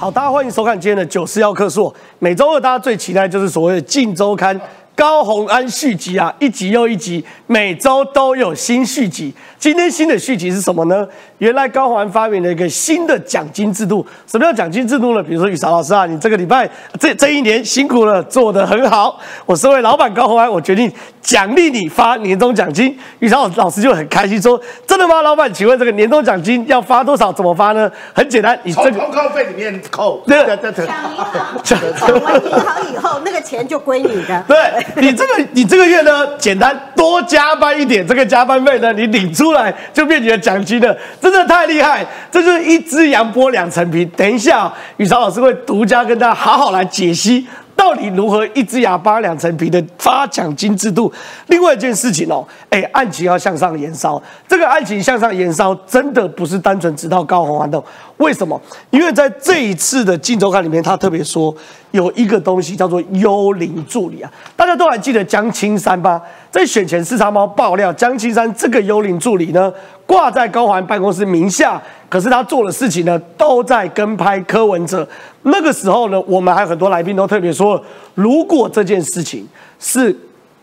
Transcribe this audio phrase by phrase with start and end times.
[0.00, 1.94] 好，大家欢迎收看今天的九四幺客数。
[2.20, 4.58] 每周二大家最期待就是所谓的《镜周刊》
[5.00, 9.32] 高红安续集啊，一集又一集，每周都有新续集。
[9.58, 11.06] 今天新的续集是什么呢？
[11.38, 14.06] 原来高红安发明了一个新的奖金制度。
[14.26, 15.22] 什么叫奖金制度呢？
[15.22, 16.68] 比如说雨韶老师啊，你这个礼拜
[16.98, 19.18] 这这一年辛苦了，做得很好。
[19.46, 22.94] 我身为老板高红安，我决定奖励你发年终奖金。
[23.20, 25.50] 雨韶老师就很开心说：“真的吗，老板？
[25.52, 27.32] 请问这个年终奖金要发多少？
[27.32, 27.90] 怎么发呢？
[28.14, 30.22] 很简单，你这个从通告费里面扣。
[30.26, 34.44] 对对对对，抢银行，抢完银行以后，那个钱就归你的。
[34.46, 34.56] 对
[34.96, 42.04] 你这个，你这个月呢，简单多加班一点，这个加班费呢，你领出来就变你的奖金了，真的太厉害！
[42.30, 44.04] 这就是一只羊剥两层皮。
[44.04, 47.46] 等一下，雨超老师会独家跟大家好好来解析，
[47.80, 51.10] 到底如何一只羊剥两层皮的发奖金制度。
[51.46, 57.82] 另外一件事情哦，哎，案情要向上延烧，这个案情向上延烧，真的不是单纯直到高红安的。
[58.18, 58.60] 为什么？
[58.90, 61.54] 因为在这一次的《镜周刊》里面，他特别说
[61.92, 66.20] 有一个东西叫做幽灵助理啊，大家都还记得江青山吧？
[66.50, 69.72] 在选前四叉猫爆料，江青山这个幽灵助理呢，
[70.10, 75.06] 挂在高环办公室名下，可是他做的事情呢，都在跟拍柯文哲。
[75.42, 77.80] 那个时候呢，我们还有很多来宾都特别说，
[78.16, 79.46] 如果这件事情
[79.78, 80.14] 是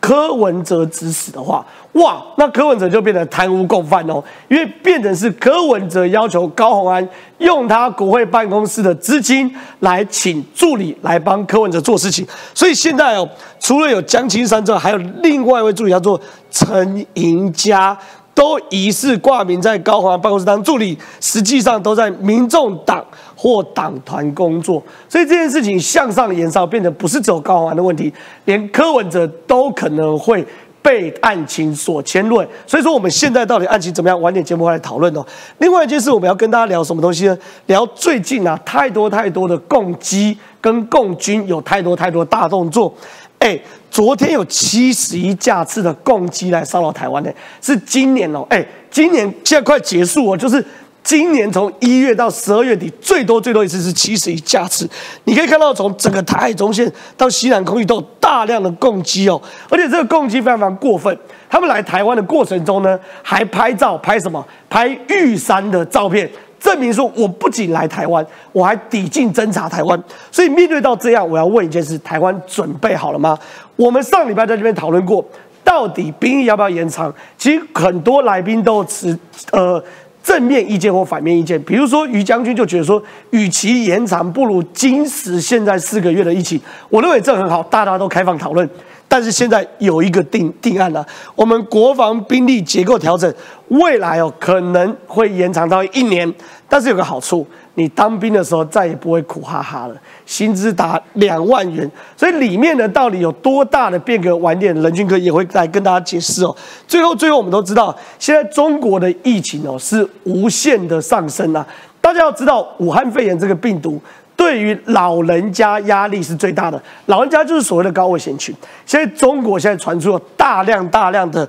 [0.01, 13.25] 柯文哲指使的话，哇，那柯文哲就变成贪污共犯哦，因为变成是柯文哲要求高虹安用他国会办公室的资金来请助理来帮柯文哲做事情，所以现在哦，
[13.61, 16.19] 除了有江青山之外，还有另外一位助理叫做
[16.51, 17.97] 陈盈佳。
[18.37, 23.03] 都疑似挂名在高虹安办公室当助理，实际上都在民众党
[23.35, 28.13] 或党团工作，所以这件事情向上延烧，变得不是只有高虹安的问题，
[28.45, 30.45] 连柯文哲都可能会
[30.87, 32.47] 被案情所牵论。
[32.65, 34.21] 所以说，我们现在到底案情怎么样？
[34.21, 35.25] 晚点节目来讨论哦。
[35.57, 37.37] 另外一件事，我们要跟大家聊什么东西呢？
[37.65, 42.93] 聊最近啊，太多太多的共机跟共军有太多太多大动作。
[43.39, 43.59] 哎，
[43.91, 48.45] 昨天有七十一架次的共机来骚扰台湾的，是今年哦。
[48.49, 50.63] 哎，今年现在快结束哦，就是
[51.07, 54.85] 今年从一月到十二月底，最多最多一次是七十一架次。
[55.23, 61.17] 你可以看到，从整个台海中线到西南空域都有大量的共机哦，而且这个共机非常非常过分。
[61.49, 64.45] 他们来台湾的过程中呢，还拍照拍什么？
[64.69, 66.29] 拍玉山的照片。
[66.59, 70.03] 证明说，我不仅来台湾，我还抵近侦查台湾。
[70.29, 73.39] 所以面对到这样，我要问一件事：台湾准备好了吗？
[73.77, 75.23] 我们上礼拜在这边讨论过，
[75.63, 77.13] 到底兵役要不要延长？
[77.37, 79.17] 其实很多来宾都持
[79.51, 79.81] 呃
[80.27, 81.61] 正面意见或反面意见。
[81.63, 86.59] 比如说于将军就觉得说，与其延长，不如今时现在四个月的疫情。
[86.89, 88.69] 我认为这很好，大家都开放讨论。
[89.07, 93.33] 但是现在有一个定定案了，我们国防兵力结构调整，
[93.69, 96.31] 未来哦可能会延长到一年。
[96.67, 99.95] 但是有个好处，你当兵的时候再也不会苦哈哈了，
[100.25, 101.89] 薪资达两万元。
[102.15, 104.35] 所以里面的到底有多大的变革？
[104.37, 106.55] 晚点任俊哥也会来跟大家解释哦。
[106.87, 111.63] 最后，最后我们都知道，现在中国的疫情哦是无限的上升啊。
[112.01, 114.01] 大家要知道，武汉肺炎这个病毒。
[114.35, 118.55] 对于老人家压力是最大的，老人家就是所谓的高危险群。
[118.87, 121.47] 现在中国现在传出了大量大量的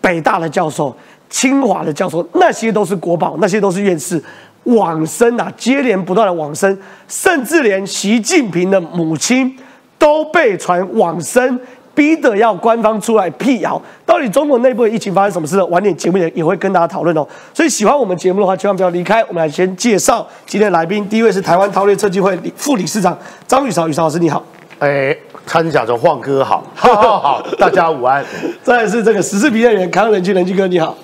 [0.00, 0.94] 北大的教授、
[1.28, 4.22] 清华的教授，那些都是国宝，那些都是院士
[4.64, 9.56] 往生啊，接连不断的往生，甚至连习近平的母亲
[9.98, 11.60] 都被传往生。
[11.96, 15.64] 逼得要官方出来辟谣，到底中国内部的疫情发生什么事了？
[15.66, 17.24] 晚点节目也也会跟大家讨论哦。
[17.54, 19.22] 所以喜欢我们节目的话，千万不要离开。
[19.28, 23.16] 我们来先介绍今天的来宾，第一位是台湾韬略策计会副理事长
[23.46, 24.44] 张宇韶，宇韶老师你好。
[24.80, 25.16] 哎，
[25.46, 28.24] 参讲成晃哥 好，好好好，大家午安。
[28.64, 30.96] 再来是这个时事评论员康仁俊仁俊哥你好，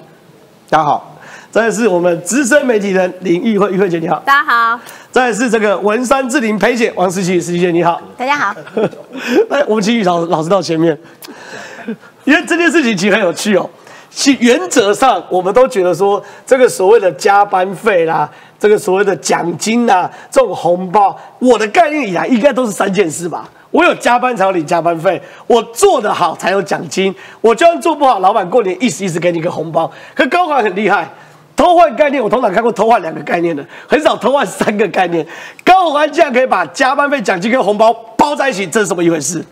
[0.69, 1.10] 大家好。
[1.51, 4.81] 再来是我们资深媒体人林玉慧玉慧姐你好，大家好。
[5.11, 8.55] 再来是这个文山志玲裴姐王思琪思琪姐你好，大家好。
[9.49, 10.97] 来， 我们请玉老老师到前面，
[12.23, 13.69] 因为这件事情其实很有趣哦。
[14.11, 23.51] 其原则上，我们都觉得说，这个所谓的加班费啦，这个所谓的奖金呐，这种红包，我的概念以来应该都是三件事吧。
[23.73, 27.13] 我有加班才有领加班费，我做得好才有奖金。
[27.41, 29.91] 我就算做不好，老板过年意思意思给你个红包。
[30.15, 31.11] 可高考很厉害。
[31.57, 35.27] 偷换概念，我通常看过偷换两个概念的，很少偷换三个概念。
[35.63, 39.45] 高鸿安竟然可以把加班费、奖金跟红包包在一起，这是什么一回事？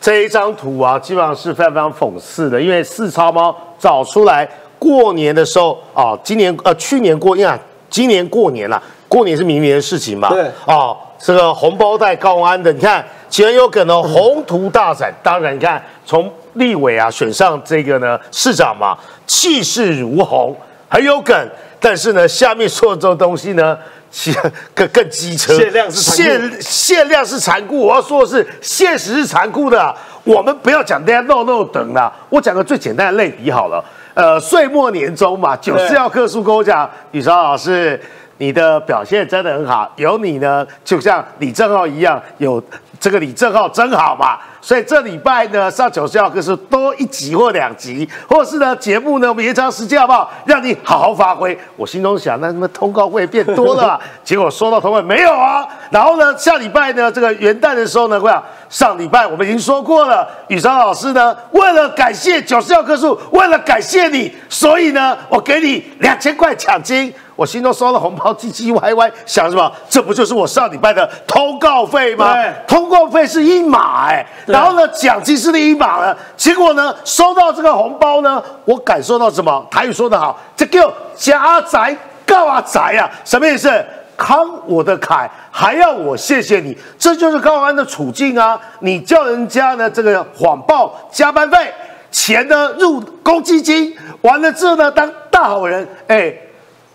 [0.00, 4.48] 这一张图啊，基本上是非常非常讽刺的，因为四超猫找出来
[4.78, 7.58] 过年的时候啊，今年呃去年过年，
[7.90, 10.28] 今年过年了，过年是明年的事情嘛？
[10.28, 15.12] 对啊，这个红包袋高鸿安的，你看前有可能，宏图大展。
[15.20, 18.96] 当然，你看从立委啊选上这个呢市长嘛，
[19.26, 20.54] 气势如虹。
[20.88, 21.48] 很有梗，
[21.78, 23.76] 但是呢，下面说的这种东西呢，
[24.10, 24.34] 其
[24.74, 27.80] 更更机车，限量是残酷限限量是残酷。
[27.86, 29.94] 我要说的是，现实是残酷的啊。
[30.24, 33.82] 我们不要讲大家 no no 等啦，我讲个最简单的类比好了。
[34.14, 37.98] 呃，岁末年终嘛，九四要客诉跟我讲，雨超老师，
[38.38, 42.62] 你的表现真的很好，有你呢，就像李正浩一样，有
[42.98, 44.38] 这个李正浩真好嘛。
[44.60, 50.30] 所以这礼拜呢，上九四要客诉多一集或两集，或是呢节目呢，我们延长时间好不好？
[50.44, 51.56] 让你好好发挥。
[51.76, 55.66] 我心中想，那他妈通告会变多了啊， 结果收到通告没有啊。
[55.90, 67.14] 然后呢，下礼拜呢，这个元旦的时候呢，会啊上礼拜我们已经说过了，宇超老师呢，为了感谢九四要客诉，为了感谢你，所以呢，我给你两千块奖金。
[67.38, 69.70] 我心中收了红包，唧唧歪歪，想什么？
[69.88, 72.52] 这不就是我上礼拜的通告费吗对？
[72.66, 76.16] 通告费是一码哎、然后呢，奖金是另一码了。
[76.36, 79.66] 结果呢，收到这个红包呢，我感受到什么？
[79.70, 81.96] 台语说得好，这叫家宅
[82.26, 83.70] 告啊宅啊，什么意思？
[84.16, 88.60] 慷我的凯，还要我谢谢你，这就是高安的处境啊！
[88.80, 91.72] 你叫人家呢这个谎报加班费，
[92.10, 96.34] 钱呢入公积金，完了之后呢当大好人，哎。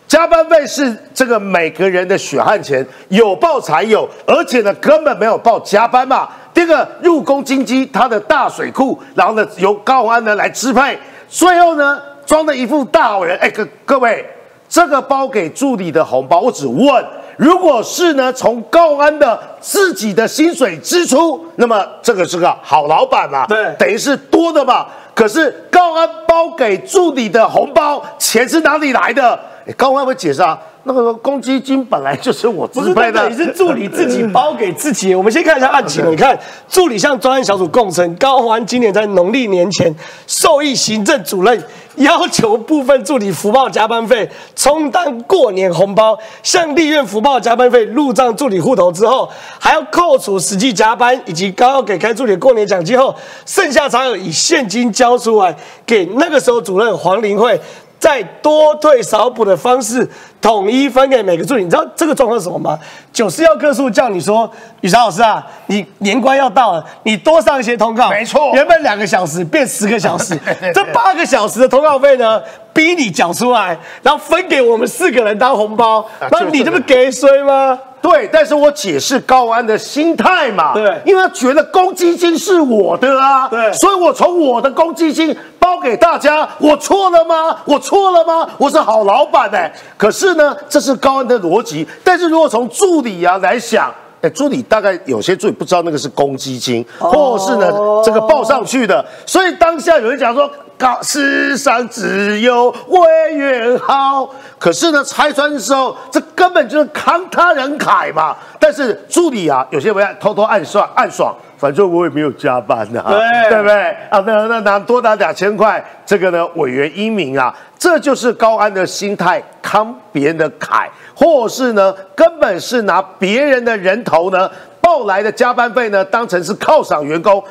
[0.06, 6.30] 加班费是这个每个人的血汗钱，有报才有，而且呢根本没有报加班嘛。
[6.54, 10.98] 第二个入宫金鸡，它的大水库，然后呢由高安呢来支配，
[11.28, 13.38] 最后呢装的一副大好人。
[13.40, 14.26] 哎，各各位，
[14.70, 17.06] 这个包给助理的红包，我只问，
[17.38, 23.46] 如果是呢从高安的自己的薪水支出，那么这个是个好老板嘛？
[23.48, 24.86] 对等于是多的嘛。
[25.16, 29.40] 可是高安包给助理的红包，钱是哪里来的？
[29.66, 33.36] 诶高安会解释啊，那个公积金本来就是我支配的那你。
[33.36, 35.16] 是助理自己包给自己。
[35.16, 36.38] 我们先看一下案情，你看
[36.68, 39.94] 助理向专案小组供称，高环今年在农历年前
[40.28, 41.64] 受益行政主任
[41.96, 49.30] 要求部分助理福报加班费，充当过年红包，向立院福报加班费入账助理户头之后，
[49.60, 53.16] 还要扣除实际加班以及高要给该助理过年奖金后，
[53.46, 55.56] 剩下差额以现金交出来
[55.86, 57.58] 给那个时候主任黄林慧。
[58.04, 60.06] 再多退少补的方式
[60.44, 61.64] 统一分给每个助理。
[61.64, 62.78] 你知道这个状况是什么吗？
[63.14, 64.48] 九四要客诉叫你说，
[64.82, 68.10] 雨霞老师啊，你年关要到了，你多上一些通告。
[68.10, 70.38] 没错原本两个小时变十个小时，
[70.76, 72.42] 这八个小时的通告费呢，
[72.74, 77.80] 逼你缴出来，然后分给我们四个人当红包，啊那你这不给衰吗？
[78.02, 87.56] 对，但是我解释高安的心态嘛，对因为他觉得公积金是我的啊，对所以我从我的公积金包给大家，我错了吗？
[87.64, 88.46] 我错了吗？
[88.58, 93.94] 我是好老板哎、可是呢，这是高安的逻辑，但是如果从助理啊来想。
[94.24, 97.70] 哎，助理大概有些助理不知道那个是公积金，或是呢
[98.06, 100.50] 这个报上去的，所以当下有人讲说，
[100.84, 108.36] 高世上只有委员好，可是呢拆穿的时候，这根本就是慷他人慨嘛。
[108.60, 113.92] 但是助理啊，有些人偷偷暗算暗爽，反正我也没有加班呐、对对不对？
[114.10, 124.52] 啊，那那拿多拿两千块，这个呢委员英明啊，这就是高安的心态，慷别人的慨，或是呢根本是拿别人的人头呢
[124.82, 127.42] 报来的加班费呢当成是犒赏员工，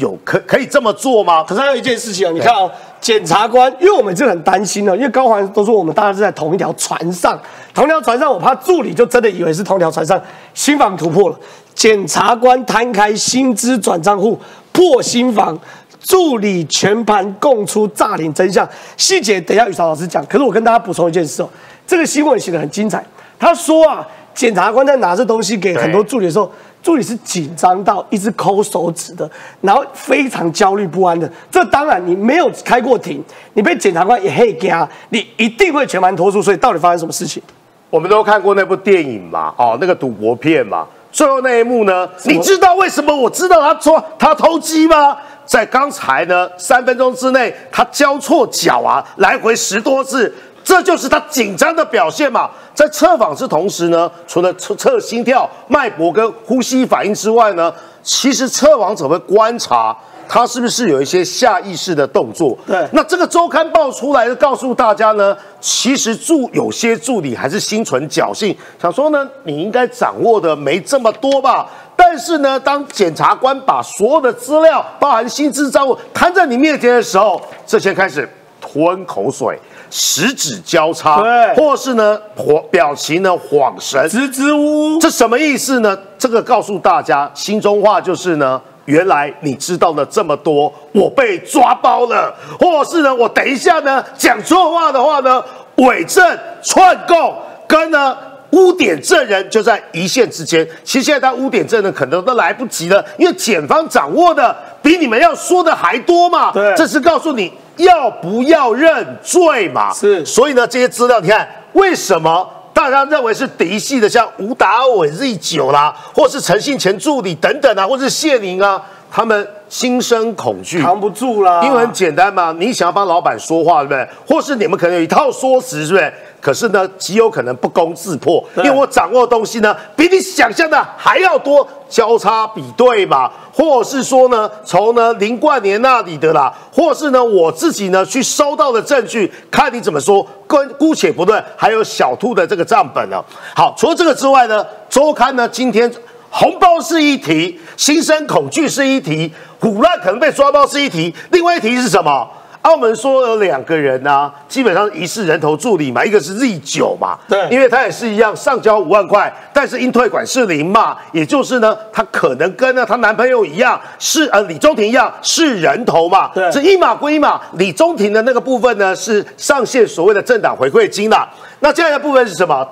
[0.00, 1.44] 有可可以这么做吗？
[1.44, 2.68] 可是还有一件事情啊，你看哦，
[3.00, 7.38] 检察官，因为我们是很担心哦，因为高环都说我们大家是在同一条船上，
[7.72, 10.20] 同一条船上，我怕助理就真的以为是同一条船上，
[10.54, 11.38] 新房突破了，
[11.74, 14.36] 检察官摊开薪资转账户
[14.72, 15.56] 破新房。
[16.02, 20.24] 助理全盘供出诈领真相，细节等一下雨潮老师讲。
[20.24, 21.48] 可是我跟大家补充一件事哦，
[21.86, 23.04] 这个新闻写的很精彩。
[23.38, 26.50] 他说啊，检察官在拿这东西给很多助理的时候，
[26.82, 29.28] 助理是紧张到一直抠手指的，
[29.60, 31.30] 然后非常焦虑不安的。
[31.50, 33.22] 这当然你没有开过庭，
[33.54, 36.40] 你被检察官也黑加，你一定会全盘托出。
[36.40, 37.42] 所以到底发生什么事情？
[37.90, 45.16] 我们都看过那部电影嘛，哦，那个赌博片嘛，最后那一幕呢，你知道为什么我知道他说他偷鸡吗？
[45.44, 52.50] 在刚才呢，三分钟之内，他交错脚啊，来回十多次，这就是他紧张的表现嘛。
[52.74, 59.96] 在测访之同时呢，除了测测心跳、脉搏跟呼吸反应之外呢，其实测谎者会观察
[60.28, 62.56] 他是不是有一些下意识的动作。
[62.66, 71.68] 对那这个周刊报出来的，告诉大家呢，其实助有些助理还是心存侥幸，想说呢，你应该掌握的没这么多吧。
[71.96, 78.26] 但是呢，当检察官把所有的资料，包含薪资账户摊在你面前的时候，这些开始
[78.60, 79.58] 吞口水、
[79.90, 85.98] 十指交叉，对或是呢，表表情呢晃神，支支吾吾，这什么意思呢？
[86.18, 95.42] 这个告诉大家心中话就是呢，原来你知道了这么多，我被抓包了，或是呢，我等一下呢讲错话的话呢，
[95.76, 96.24] 伪证
[96.62, 97.34] 串供
[97.66, 98.16] 跟呢。
[98.52, 106.50] 污点证人就在一线之间，其实现在他污点证人可能都来不及了，因为检方掌握的比你们要说的还多嘛。
[106.50, 109.92] 对这是告诉你要不要认罪嘛。
[109.92, 124.08] 是所以呢，这些资料你看，为什么大家认为是嫡系的，像吴达伟 Z 九啦，或是陈信前助理等等啊，或是谢宁啊，他们心生恐惧，扛不住啦，因为很简单嘛，你想要帮老板说话，对不对？
[124.26, 126.12] 或是你们可能有一套说辞，是不是？
[126.40, 143.22] 可是呢，极有可能不攻自破，因为我掌握的东西呢，比你想象的还要多，交叉比对嘛，或是说呢，从呢林冠年那里的啦，或是呢我自己呢去收到的证据，看你怎么说，跟姑且不论，还有小兔的这个账本呢。
[143.54, 145.92] 好，除了这个之外呢，周刊呢今天
[146.30, 149.30] 红包是一题，心生恐惧是一题，
[149.60, 152.26] 虎乱可能被抓包是一题，另外一题是什么？
[152.62, 171.26] 澳门说有两个人啊，基本上疑似人头助理嘛，一个是 Z 九嘛，对因为他也是一样上交五万块，但是因退款是零嘛，也就是呢，她可能跟呢她男朋友一样，是呃李中庭一样是人头嘛，对这一码归一码，李中庭的那个部分呢是上线所谓的政党回馈金啦，
[171.60, 172.66] 那这样的部分是什么？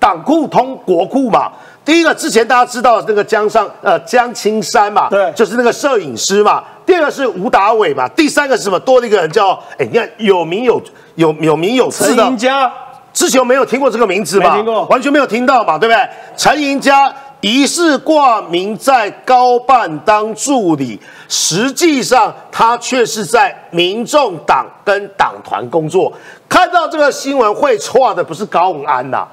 [0.00, 1.50] 党库通国库嘛。
[1.84, 6.62] 第一个，之前大家知道那个江上呃江青山嘛，对就是那个摄影师嘛。
[6.88, 8.08] 第二个是吴达伟嘛。
[8.16, 8.80] 第三个是什么？
[8.80, 10.80] 多了一个人叫哎，你看有名有
[11.16, 12.72] 有有名有字的陈赢，家
[13.12, 14.52] 之前没有听过这个名字吧？
[14.52, 16.08] 没听过完全没有听到嘛，对不对？
[16.34, 26.10] 陈赢家疑似挂名在高办当助理，实际上他却是在民众党跟党团工作。
[26.48, 29.28] 看到这个新闻会错的不是高永安呐、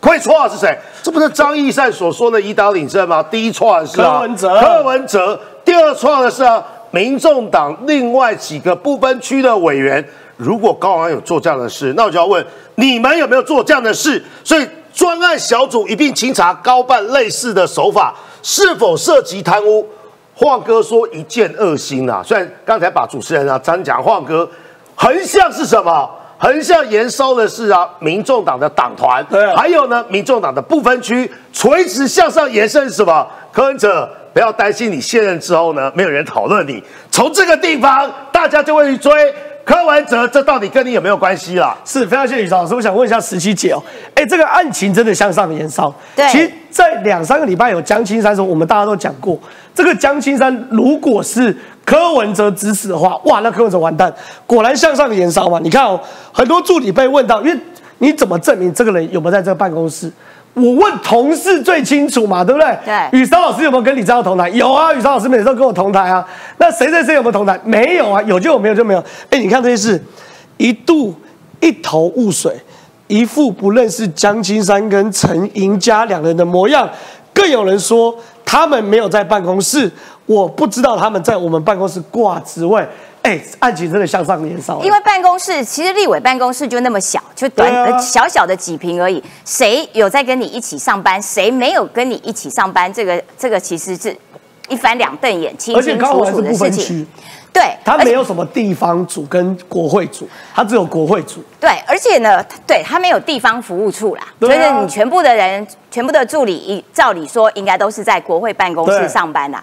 [0.00, 0.78] 会错的是谁？
[1.02, 3.22] 这不是张义善所说的以党领政吗？
[3.22, 5.40] 第一错的是啊柯文哲柯文哲。
[5.64, 10.04] 第二错的是啊，民众党另外几个不分区的委员。
[10.36, 12.44] 如果高昂有做这样的事，那我就要问
[12.76, 14.24] 你们有没有做这样的事？
[14.44, 19.86] 所以专案小组一并清查高办类似的手法是否涉及贪污。
[20.34, 22.22] 晃哥说一件恶心啊！
[22.24, 24.48] 虽然刚才把主持人啊张讲晃哥，
[24.94, 26.08] 横向是什么？
[26.38, 33.26] 横向延烧的是啊，民众党的党团，对啊还有呢，民众党的不分区，垂直向上延伸是什么？
[33.52, 36.80] 柯文哲，不要担心，你卸任之后呢，没有人讨论你，
[37.10, 39.12] 从这个地方大家就会去追
[39.64, 41.76] 柯文哲，这到底跟你有没有关系啦？
[41.84, 43.82] 是非常谢谢宇超老师，我想问一下十七姐哦，
[44.14, 45.92] 哎，这个案情真的向上延烧。
[46.14, 49.36] 对其实，在两三个礼拜有江青山的时候，我们大家都讲过，
[49.78, 54.12] 这个江青山如果是柯文哲指使的话，哇，那柯文哲完蛋，
[54.44, 55.60] 果然向上延烧嘛。
[55.62, 56.00] 你看哦，
[56.32, 57.56] 很多助理被问到，因为
[57.98, 60.10] 你怎么证明这个人有没有在这个办公室？
[60.54, 62.76] 我问同事最清楚嘛，对不对？
[62.84, 64.48] 对雨山老师有没有跟李兆同台？
[64.48, 66.26] 有啊，雨山老师每次都跟我同台啊。
[66.56, 67.56] 那谁谁谁有没有同台？
[67.62, 69.04] 没有啊，有就有，没有就没有。
[69.30, 70.04] 哎，你看这些事，
[70.56, 71.14] 一度
[71.60, 72.52] 一头雾水，
[73.06, 76.90] 一副不认识江青山跟陈赢家两人的模样。
[77.32, 78.12] 更有人说
[78.48, 79.92] 他们没有在办公室，
[80.24, 82.82] 我不知道他们在我们办公室挂职位。
[83.20, 84.80] 哎，案情真的向上延烧。
[84.82, 89.22] 因为办公室其实立委办公室就那么小，就短、小小的几平而已。
[89.44, 94.16] 谁有在跟你一起上班，谁没有跟你一起上班，这个这个其实是
[94.70, 97.06] 一翻两瞪眼、清清楚楚的事情。
[97.52, 101.42] 对，他没有什么地方组跟国会组，他只有国会组。
[101.58, 109.58] 对，而且呢，对他没有地方服务处啦，所对啊以你全部的人、全部的助理，照理说应该都是在国会办公室上班的。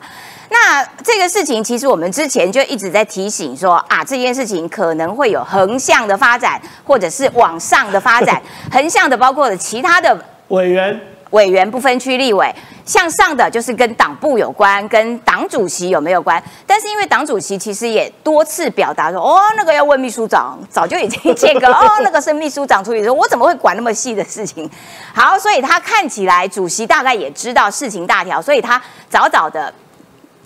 [0.50, 8.42] 那这个事情，其实我们之前就一直在提醒说啊，这件事情可能会有横向的发展，或者是往上的发展。
[8.72, 10.18] 横向的包括了其他的
[10.50, 11.00] 委员
[11.32, 12.54] 委员不分区立委，
[12.86, 16.42] 向上的就是跟党部有关，跟党主席有没有关？
[16.66, 24.70] 但是因为党主席其实也多次表达说，哦，那个要问秘书长，早就已经切割，哦， 那个是秘书长处理的，我怎么会管那么细的事情？
[25.14, 29.74] 好，所以他看起来主席大概也知道事情大条，所以他早早的。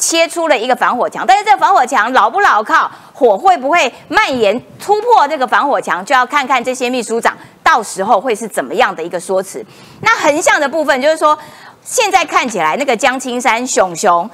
[0.01, 7.37] 切出了一个防火墙，但是这个防火墙牢不牢靠，火会不会蔓延突破这个防火墙，就要看看这些秘书长
[7.69, 9.63] 到时候会是怎么样的一个说辞。
[10.01, 11.37] 那横向的部分就是说，
[11.83, 14.27] 现在看起来那个江青山熊熊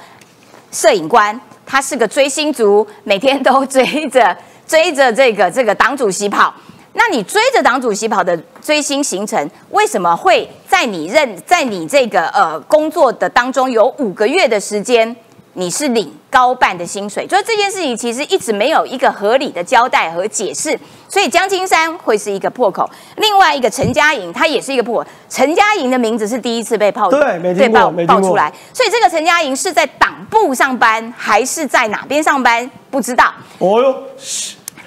[0.72, 4.34] 摄影官，他是个追星族，每天都追着
[4.66, 6.54] 追着这个这个党主席跑。
[6.94, 15.14] 那你追着党主席跑的追星行程，为什么会在你任在你这个呃工作的当中有五个月的时间？
[15.58, 22.88] 你是领高办的薪水，所以这件事情其实一直没有一个合理的交代和解释，所以江青山会是一个破口。
[23.16, 25.10] 另外一个陈嘉莹，她也是一个破口。
[25.30, 33.32] 陈嘉莹的名字是第一次被爆对没听过爆爆出来，所以这个陈嘉莹是在党部上班还是在哪边上班不知道。
[33.58, 34.02] 哦哟，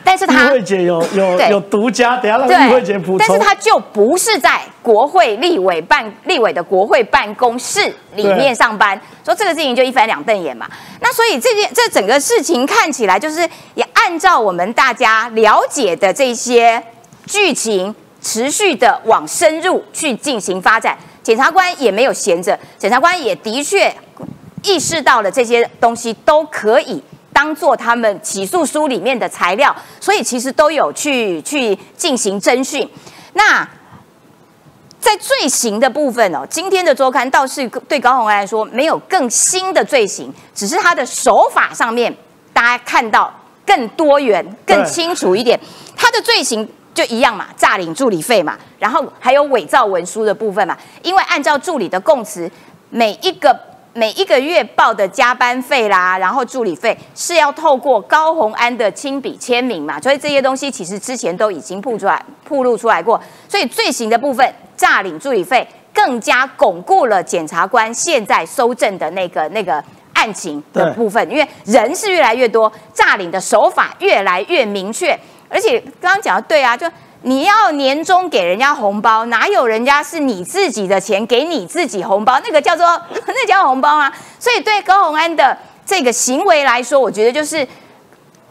[0.09, 3.19] 但是他玉慧姐有有有独家，等下让慧姐补充。
[3.19, 10.67] 但是他就不是在国会立委办立委的国会办公室里面上班，说这个事情就一翻两瞪眼嘛。
[10.99, 16.81] 那所以这件这整个事情看起来就是也按照我们大家了解的这些
[17.27, 20.97] 剧情，持续的往深入去进行发展。
[21.21, 23.93] 检察官也没有闲着，检察官也的确
[24.63, 32.89] 意识到了这些东西都可以当做他们起诉书里面的材料，所以其实都有去去进行侦讯。
[33.33, 33.67] 那
[34.99, 42.13] 在罪行的部分哦，今天的周刊倒是对高鸿安来说没有更新的罪行，只是他的手法上面
[42.51, 43.33] 大家看到
[43.65, 45.57] 更多元、更清楚一点。
[45.95, 50.77] 他的罪行就一样嘛，诈领助理费嘛，然后还有伪造文书的部分嘛。
[51.01, 52.51] 因为按照助理的供词，
[52.89, 53.57] 每一个
[53.93, 63.19] 每一个月报的加班费啦，然后助理费是要透过高虹安的亲笔签名嘛，所以这些东西其实之前都已经曝出来、曝露出来过。
[63.47, 75.19] 所以罪行的部分，诈领助理费，更加巩固了检察官现在搜证的那个那个案情的部分，因为人是越来越多，诈领的手法越来越明确，
[75.49, 76.87] 而且刚刚讲的对啊，就。
[77.23, 82.39] 你要年终给人家红包，哪有人家是你自己的钱给你自己红包？
[82.45, 82.85] 那个叫做
[83.27, 84.11] 那叫红包吗？
[84.39, 87.67] 所以对高虹安的这个行为来说，我觉得就是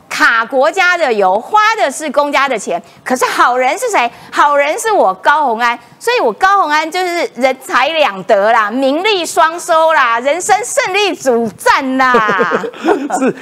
[0.09, 2.83] 卡国家的油，花的是公家的钱。
[3.03, 4.11] 可是好人是谁？
[4.31, 12.63] 好人是我高虹安，所以我高虹安就是人财两得啦，名利双收啦，人生胜利主战啦。
[13.19, 13.35] 是。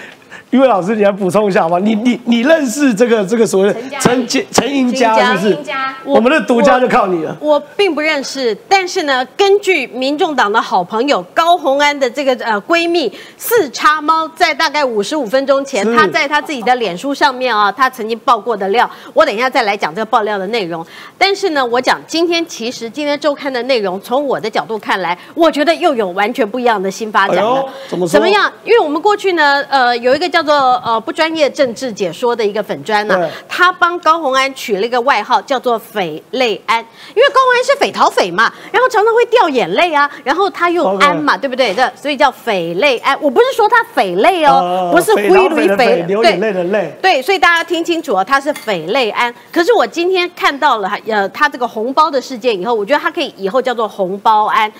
[0.56, 1.78] 一位老师，你来补充一下好吗？
[1.78, 5.58] 你你你认识这个这个所谓的陈陈陈赢家是不是？
[6.02, 7.36] 我们的独家就靠你了。
[7.40, 20.84] 我并不认识，但是呢，根据民众党的好朋友高红安的这个呃闺蜜四叉猫，在大概五十五分钟前，她在她自己的脸书上面啊，她曾经爆过的料，我等一下再来讲这个爆料的内容。
[21.18, 27.62] 但是呢，我讲今天其实今天周刊的内容，从我的角度看来，我觉得又有完全不一样的新发展了。
[27.88, 28.50] 怎么怎么样？
[28.64, 30.54] 因为我们过去呢，呃，有一个叫做
[30.84, 41.74] 呃不专业政治解说的一个粉砖呢，他帮高红安取了一个外号叫做匪类安，因为高红安是匪逃匪嘛，然后常常会掉眼泪啊，然后他又安嘛，对不对？
[41.74, 43.18] 这所以叫匪类安。
[43.20, 46.96] 我不是说他匪类哦，不是灰驴匪，流眼泪的泪。
[47.02, 49.34] 对，所以大家听清楚哦，他是匪类安。
[49.52, 54.70] 可是我今天看到了呃他这个红包的事件以后，我觉得他可以以后叫做红包安。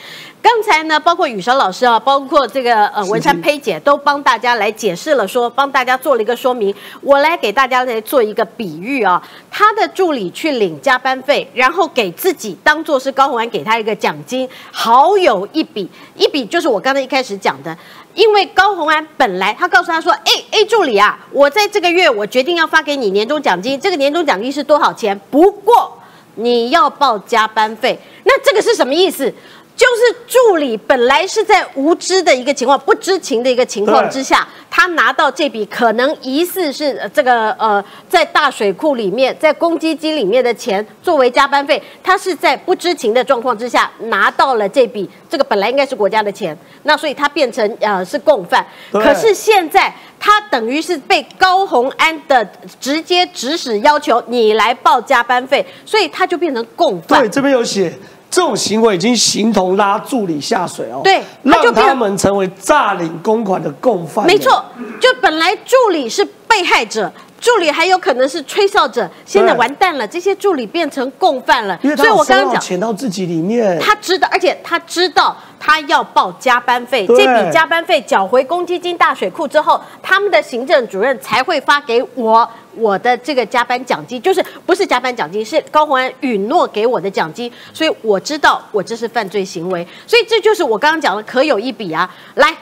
[0.43, 6.75] 刚才呢，包括雨韶老师啊，包括这个呃文山佩姐，都帮大家来解释了，说帮大家做了一个说明。
[7.01, 17.77] 我来给大家来做一个比喻啊，他的助理去领加班费，然后给自己当做是高虹安给他一个奖金，好有一笔，一笔就是我刚才一开始讲的，
[18.15, 25.19] 因为高虹安本来他告诉他说，哎哎助理啊，我在这个月我决定要发给你年终奖金，这个年终奖金是多少钱？
[25.31, 25.93] 不过
[26.37, 29.33] 你要报加班费，那这个是什么意思？
[29.77, 48.67] 就是助理本来是在无知的一个情况、不知情的一个情况之下，他拿到这笔可能疑似是这个呃，在大水库里面、在公积金里面的钱作为加班费，他是在不知情的状况之下拿到了这笔，这个本来应该是国家的钱，那所以他变成呃是共犯。
[48.91, 52.43] 可是现在他等于是被高红安的
[52.81, 57.21] 直接指使要求你来报加班费，所以他就变成共犯。
[57.21, 57.93] 对，这边有写。
[58.31, 64.27] 这种行为已经形同拉助理下水哦，对，让他们成为诈领公款的共犯。
[64.27, 64.63] 没错，
[65.01, 67.11] 就本来助理是被害者，
[67.41, 71.79] 助理还有可能是吹哨者，现在完蛋了，这些助理变成共犯了。
[71.97, 82.47] 所以我刚刚讲钱到自己里面，他知道，而且他知道他要报加班费，这笔加班费缴回公积金大水库之后，他们的行政主任才会发给我。
[82.77, 92.15] 我的这个加班奖金就是不是加班奖金，是高宏安允诺给我的奖金，所以我知道我这是犯罪行为，所以这就是我刚刚讲的可有一笔啊。
[92.35, 92.57] 来，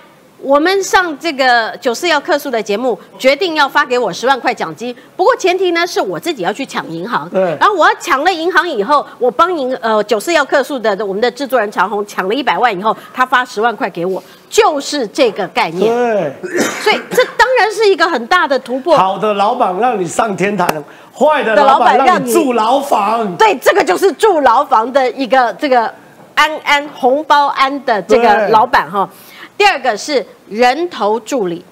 [0.45, 14.23] 我们上这个九四要客诉的节目，决定要发给我十万块奖金，不过前提呢是我自己要去抢银行，对，然后我要抢了银行以后，我帮银呃九四要客诉的我们的制作人长虹抢了一百万以后，他发十万块给我。
[14.51, 16.33] 就是这个概念，对，
[16.81, 18.97] 所以这当然是一个很大的突破。
[18.97, 20.69] 好的老板让你上天堂，
[21.13, 23.37] 坏的老板让你住牢房。
[23.37, 25.93] 对，这个就是住牢房的一个这个
[26.37, 29.09] 安安红包安的这个老板哈。
[29.57, 31.65] 第二个是人头助理。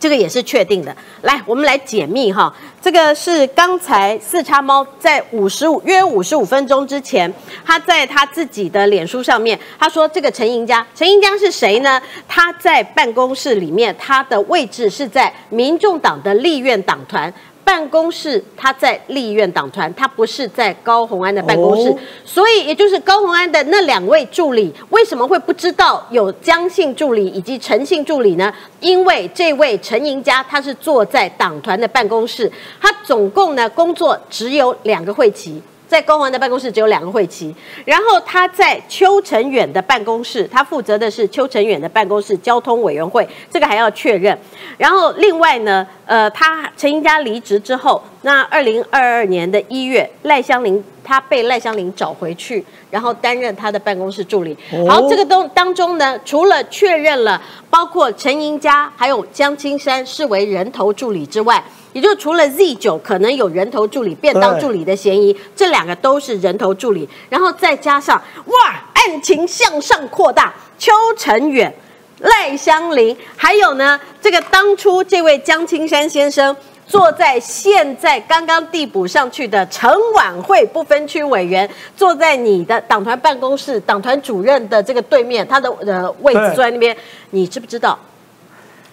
[0.00, 0.96] 这个也是确定的。
[1.22, 2.54] 来，我们来解密哈。
[2.80, 7.32] 这个是刚才四叉猫在五十五约五十五分钟之前，
[7.64, 12.00] 他在他自己的脸书上面，他说这个陈赢家，陈赢家是谁呢？
[12.28, 17.34] 他在办公室里面，他的位置是在民众党的立院党团。
[17.64, 28.52] 办公室他在立院党团，他不是在高虹安的办公室，哦所以也就是高虹安的那两位助理为什么会不知道有江姓助理以及陈姓助理呢？
[28.80, 35.62] 因为这位陈赢家他是坐在党团的办公室，他总共呢工作只有两个会期。
[35.86, 37.54] 在高环的办公室只有两个会期，
[37.86, 44.38] 然后他在邱成远的办公室，他负责的是邱成远的办公室交通委员会，这个还要确认。
[44.76, 54.56] 然后另外呢，呃，他陈英家离职之后，那二零二二年的一月，赖香林他被赖香林找回去，然后担任他的办公室助理。
[54.88, 68.16] 好，这个当当中呢，除了确认了包括陈英家还有江青山视为人头助理之外，也就除了 Z 九可能有人头助理、便当助理的嫌疑，这两个都是人头助理，然后再加上
[68.46, 71.70] 哇，案情向上扩大，邱成远、
[72.20, 76.56] 赖香林，还有呢，这个当初这位江青山先生。
[76.90, 86.96] 坐在现在刚刚递补上去的城晚会不分区委员，坐在你的党团办公室党团主任的这个对面，他的呃位置坐在那边，
[87.28, 87.98] 你知不知道？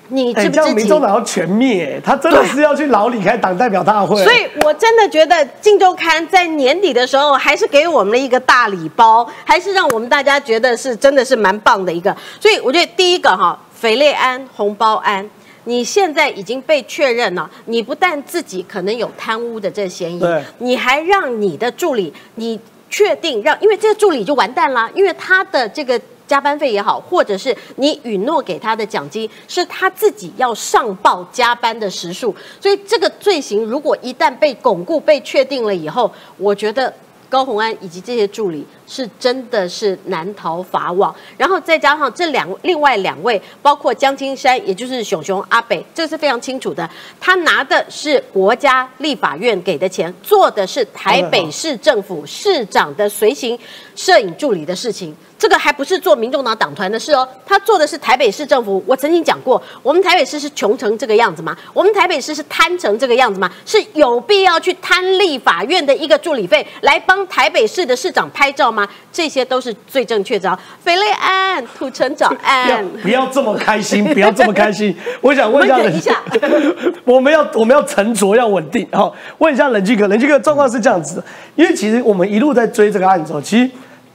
[0.10, 0.76] 你知不知情？
[0.76, 4.24] 民众党要全灭，他真的是要去牢里开党代表大会。
[4.24, 12.15] 所以，我真的觉得《镜周刊》在年底的时候，还是给我们了一个大礼包，还是让我们大家觉得是真的是蛮棒的一个。
[12.39, 15.30] 所以，我觉得第一个哈，斐类安、红包安。
[15.68, 36.94] 你现在已经被确认了，你不但自己可能有贪污的这嫌疑对，你还让你的助理，你确定让，因为这个助理就完蛋了，因为他的这个加班费也好，或者是你允诺给他的奖金，是他自己要上报加班的时数，所以这个罪行如果一旦被巩固、被确定了以后，我觉得。
[37.28, 46.89] 高红安以及这些助理是真的是难逃法网，然后再加上这两另外两位，包括江金山，也就是熊熊阿北，这是非常清楚的。
[47.19, 53.58] 他拿的是国家立法院给的钱，做的是台北市政府市长的随行
[53.95, 55.15] 摄影助理的事情。
[55.38, 58.82] 这个还不是做民众党党团的事哦，他做的是台北市政府。
[58.88, 61.56] 我曾经讲过，我们台北市是穷成这个样子吗？
[61.74, 63.52] 我们台北市是贪成这个样子吗？
[63.65, 68.75] 是有必要去贪立法院的一个助理费来帮台北市的市长拍照吗？
[69.12, 70.58] 这些都是最正确招。
[70.84, 72.84] 斐类安，土城早安。
[73.04, 74.96] 不要这么开心， 不要这么开心。
[75.22, 76.22] 我想问一下我们忍一下
[77.06, 78.88] 我们要我们要沉着，要稳定。
[78.92, 81.24] 好，问一下冷静哥，冷静哥状况是这样子的，
[81.56, 83.70] 因为其实我们一路在追这个案子哦，其实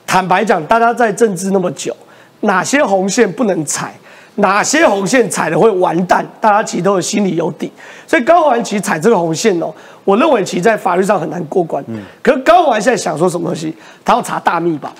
[0.06, 1.96] 坦白讲，大家在政治那么久，
[2.40, 3.94] 哪些红线不能踩？
[4.36, 6.24] 哪些红线踩了会完蛋？
[6.40, 7.70] 大家其实都有心里有底，
[8.06, 9.74] 所以高环其实踩这个红线哦，
[10.10, 11.84] 我认为其实在法律上很难过关。
[11.86, 13.72] 嗯可是高环现在想说什么东西？
[14.04, 14.92] 他要查大密保，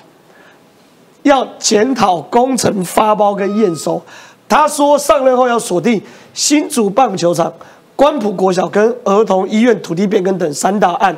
[1.23, 4.01] 要检讨工程发包跟验收。
[4.47, 6.01] 他说上任后要锁定
[6.33, 7.51] 新竹棒球场、
[7.95, 11.15] 关埔国小跟儿童医院土地变更等三大案，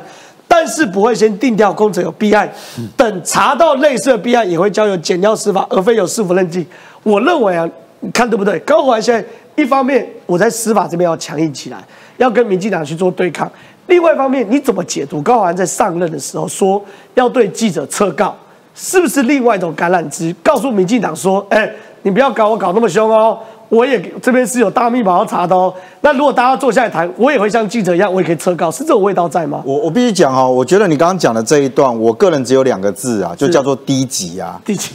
[0.48, 2.52] 但是不会先定调工程有弊案，
[2.96, 6.66] 等查到类似的弊案，也会交由检调司法，而非由市府认定。
[7.04, 7.68] 我认为啊，
[8.00, 8.58] 你看对不对？
[8.60, 9.24] 高环现在
[9.56, 11.78] 一方面我在司法这边要强硬起来，
[12.18, 13.48] 要跟民进党去做对抗；
[13.86, 16.82] 另外一方面，你怎么解读高环在上任的时候说
[17.14, 18.34] 要对记者撤告？
[18.74, 21.70] 是不是另外一种橄榄枝，告诉民进党说，哎、
[22.02, 25.72] 你不要搞我搞那么凶哦，我也这边是有大密码要查的哦。
[26.00, 29.62] 那如果大家坐下来谈，我也会像记者一样，我也可以撤告，是这种味道在吗？
[29.64, 34.60] 我我必须讲哦，我觉得你刚刚讲的这一段，我个人只有两个字啊，就叫做低级啊。
[34.66, 34.90] 低级？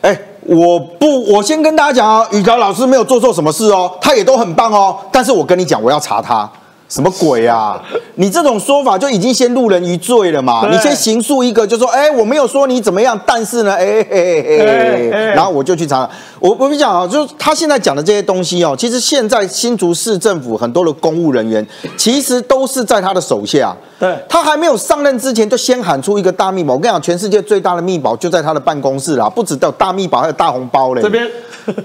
[0.00, 4.96] 哎，我不，我先跟大家讲啊，宇桥老师没有做错什么事哦，他也都很棒哦。
[5.12, 6.50] 但是我跟你讲，我要查他。
[6.88, 7.80] 什么鬼啊！
[8.16, 10.66] 你这种说法就已经先路人于罪了嘛？
[10.70, 16.08] 你先行诉一个，就说，哎，我没有说你怎么样，但是呢，哎哎哎哎哎然后我就去查。
[16.40, 23.76] 我我跟你讲啊，就是他现在讲的这些东西哦，其实现在新竹市政府很多的公务人员，其实都是在他的手下。
[23.98, 26.74] 对他还没有上任之前，就先喊出一个大密保。
[26.74, 31.02] 我跟你讲，全世界最大的密保就在他的办公室啦，不止有大密保，还有大红包嘞。
[31.02, 31.28] 这边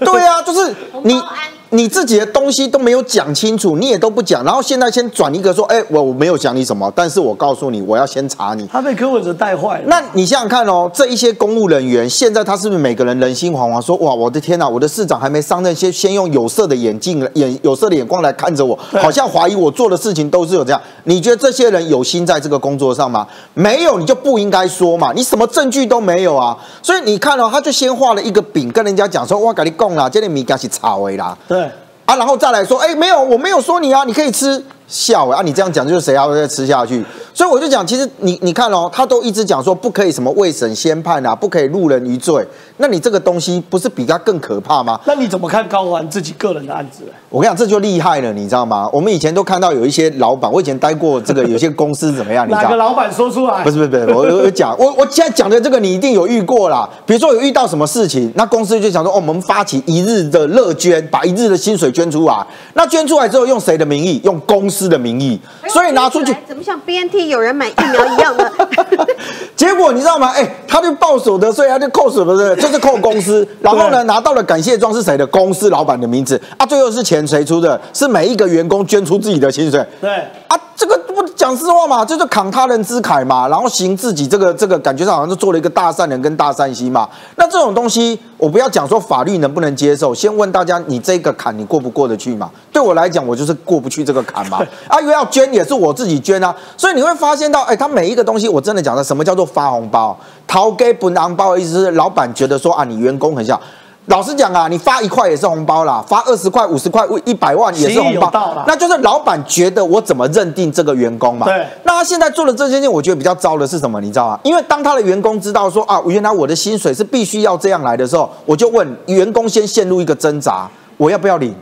[0.00, 1.36] 对啊，就是你红包安
[1.74, 8.64] 你自己的东西都没有讲清楚，你也都不讲，然后现在先转一个说，哎、我我没有讲你什么，但是我告诉你，我要先查你。
[8.68, 9.84] 他被柯文哲带坏了。
[9.88, 13.82] 那你想想看哦，这一些公务人员，现在他是不是每个人人心惶惶？
[13.82, 20.80] 说哇，我的天哪，我的市长还没上任，先先用有色的眼镜、眼有色的眼光来看着我，好像怀疑我做的事情都是有这样。
[21.02, 23.26] 你觉得这些人有心在这个工作上吗？
[23.54, 26.56] 没有，你就不应该说嘛，你什么证据都没有啊。
[26.80, 31.36] 所以你看哦，他就先画了一个饼，跟人家讲说，哇跟你讲啦，这里米干是炒的啦。
[31.48, 31.63] 对，
[32.06, 34.62] 啊，然后再来说，哎，没有，我没有说你啊，你可以吃。
[34.86, 35.40] 笑啊！
[35.42, 37.04] 你这样讲就是谁要再吃下去？
[37.32, 42.46] 所以我就讲，其实你你看哦，他都一直讲说不可以什么未审先判啊，不可以入人于罪。
[42.76, 45.00] 那你这个东西不是比他更可怕吗？
[45.06, 47.02] 那你怎么看高环自己个人的案子？
[47.30, 48.88] 我跟你讲，这就厉害了，你知道吗？
[48.92, 52.46] 我们以前都看到有一些老板，我以前待过这个有些公司怎么样？
[52.46, 52.62] 你知道？
[52.64, 53.64] 哪个老板说出来？
[53.64, 56.88] 不是不是不是，我我讲我我现在讲的这个你一定有遇过啦。
[57.06, 62.46] 比如说有遇到什么事情，那公司就想说哦，我们发起一日的乐捐，把一日的薪水捐出来。
[62.74, 64.20] 那捐出来之后用谁的名义？
[64.24, 66.34] 用公司的名义，所以拿出去。
[66.46, 68.50] 怎么像 BNT 有人买疫苗一样的？
[69.54, 70.32] 结果你知道吗？
[70.34, 73.46] 哎，他就报所得税，他就扣什么的，就是扣公司。
[73.62, 75.24] 然后呢，拿到了感谢状是谁的？
[75.26, 76.66] 公司老板的名字啊。
[76.66, 77.80] 最后是钱谁出的？
[77.92, 79.84] 是每一个员工捐出自己的薪水。
[80.00, 80.10] 对
[80.48, 87.08] 啊，这个不讲实话嘛，就是扛他人之慨嘛，然后行自己这个这个感觉上好像是做了一个大善人跟大善心嘛。
[87.36, 92.50] 那这种东西，我不要讲说法律能不能接受，先问大家，你这个坎你过不过得去嘛？
[92.72, 94.58] 对我来讲，我就是过不去这个坎嘛。
[94.88, 100.18] 啊，因为要捐也是我自己捐啊，所以你会发现到，哎，他每一个东西，我真的讲的什么叫做发红包？
[100.46, 103.58] 掏给本昂包的意思是，老板觉得说啊，你员工很像。
[104.06, 111.46] 老实讲啊，你发一块也是红包啦，发二十块、五十块、一百万也是红包，那就是老板觉得我怎么认定这个员工嘛？
[111.46, 111.66] 对。
[111.84, 113.98] 那他现在做的这件事情，我觉得比较糟的是什么？
[114.02, 114.38] 你知道吗？
[114.42, 121.54] 因为当他的员工知道说啊，原来我的薪水是必须要这样来的时候，我就问员工先陷入一个挣扎：我要不要领？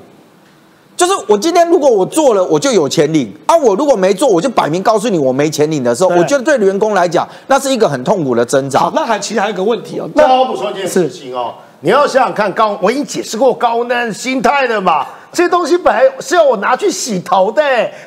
[0.96, 8.80] 就是我今天如果我做了，我就有钱领啊；我如果没做，我就摆明告诉你我没钱领的时候，我觉得对员工来讲，那是一个很痛苦的挣扎。
[8.80, 11.54] 好，那还其实还有个问题哦，那我补充一件事情哦。
[11.82, 15.04] 你要想想看，刚我已经解释过高难心态了嘛？
[15.32, 17.62] 这东西本来是要我拿去洗头的，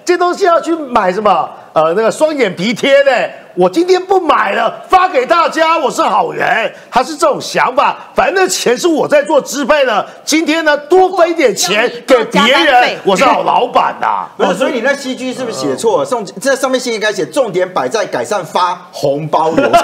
[0.06, 1.50] 这东西要去买什么？
[1.76, 3.12] 呃，那个双眼皮贴呢。
[3.54, 7.96] 我今天不买了，发给大家，我是好人，他是这种想法。
[8.14, 14.28] 反正钱是我在做支配的，今天呢多分一点钱给别人，我是好老板呐。
[14.38, 16.06] 不是，所以你那 C G 是不是写错了？
[16.06, 19.82] 送这上面应该写重点摆在改善发红包流程，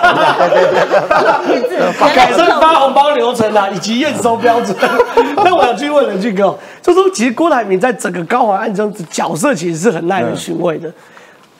[2.13, 4.75] 改善发红包流程啊， 以及验收标准。
[5.43, 10.91] 那我要去问了俊哥，就说其实郭台铭在整个高环案中角色其实是很耐人寻味的，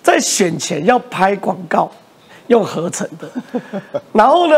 [0.04, 1.92] 在选前要拍广告。
[2.48, 3.30] 用合成的，
[4.12, 4.56] 然后呢，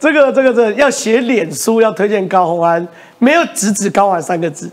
[0.00, 2.84] 这个这个这要写脸书，要推荐高鸿安，
[3.18, 4.68] 没有直指高安三个字。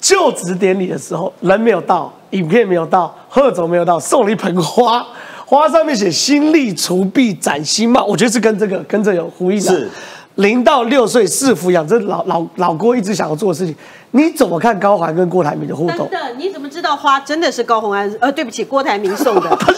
[0.00, 5.06] 就职典礼的时候，人没有到，影片没有到，贺总没有到，送了一盆花，
[5.44, 9.70] 花上面写“心力除弊展新貌”，我觉得是跟这个跟这有呼应的。
[9.70, 9.88] 是。
[10.36, 13.74] 零到六岁是抚养，这老老老郭一直想要做的事情。
[14.16, 16.08] 你怎么看高环跟郭台铭的互动？
[16.10, 18.10] 真的，你怎么知道花真的是高红安？
[18.18, 19.42] 呃，对不起，郭台铭送的。
[19.60, 19.70] 他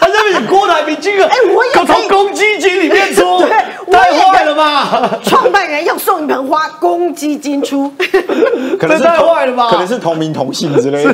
[0.00, 3.22] 他这边郭台铭金额，哎，我也从公积金里面出，
[3.92, 5.20] 太坏了吧？
[5.22, 7.88] 创办人要送一盆花，公积金出，
[8.80, 9.68] 可能是太坏了吧？
[9.70, 11.12] 可能是同名同姓之类的。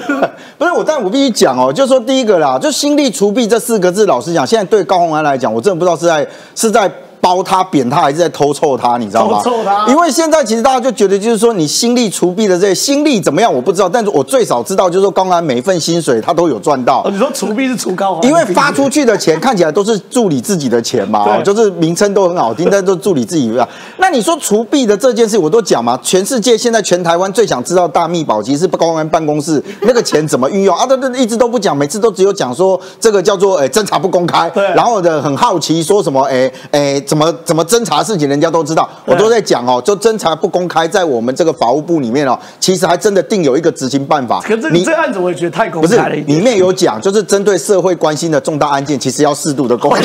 [0.56, 6.90] 不是我，但我必须讲哦，就说第一个啦，就心力除弊这四个字，老实讲，现在对高红安来讲，我真的不知道是在是在。
[7.24, 9.40] 包他扁他还是在偷臭他，你知道吗？
[9.42, 9.86] 偷臭他。
[9.88, 13.88] 因为现在其实大家就觉得，就是说你心力除弊的这些心力怎么样，我不知道。
[13.88, 17.02] 但是我最少知道，就是说高安每一份薪水他都有赚到。
[17.10, 23.66] 你说除弊是除高因为发出去的钱看起来都是助理自己的钱嘛，就是名称都很好听，但都助理自己的。
[23.96, 25.98] 那你说除弊的这件事，我都讲嘛。
[26.02, 30.84] 全世界现在全台湾最想知道大密宝，其实是高安办公室那个钱怎么运用 啊？
[30.86, 34.50] 他都一直都不讲，每次都只有讲说这个叫做诶侦查不公开。
[34.50, 34.62] 对。
[34.74, 38.02] 然后的很好奇说什么诶诶怎么怎么侦查。
[38.04, 44.40] 事情人家都知道，我都在讲哦，就侦查不公开，在我们这个法务部里面哦，其实还真的定有一个执行办法。
[44.40, 50.02] 可是你这案子我也觉得太公开了，里面有讲，就是针对社会关心的重大案件，其实要适度的公开。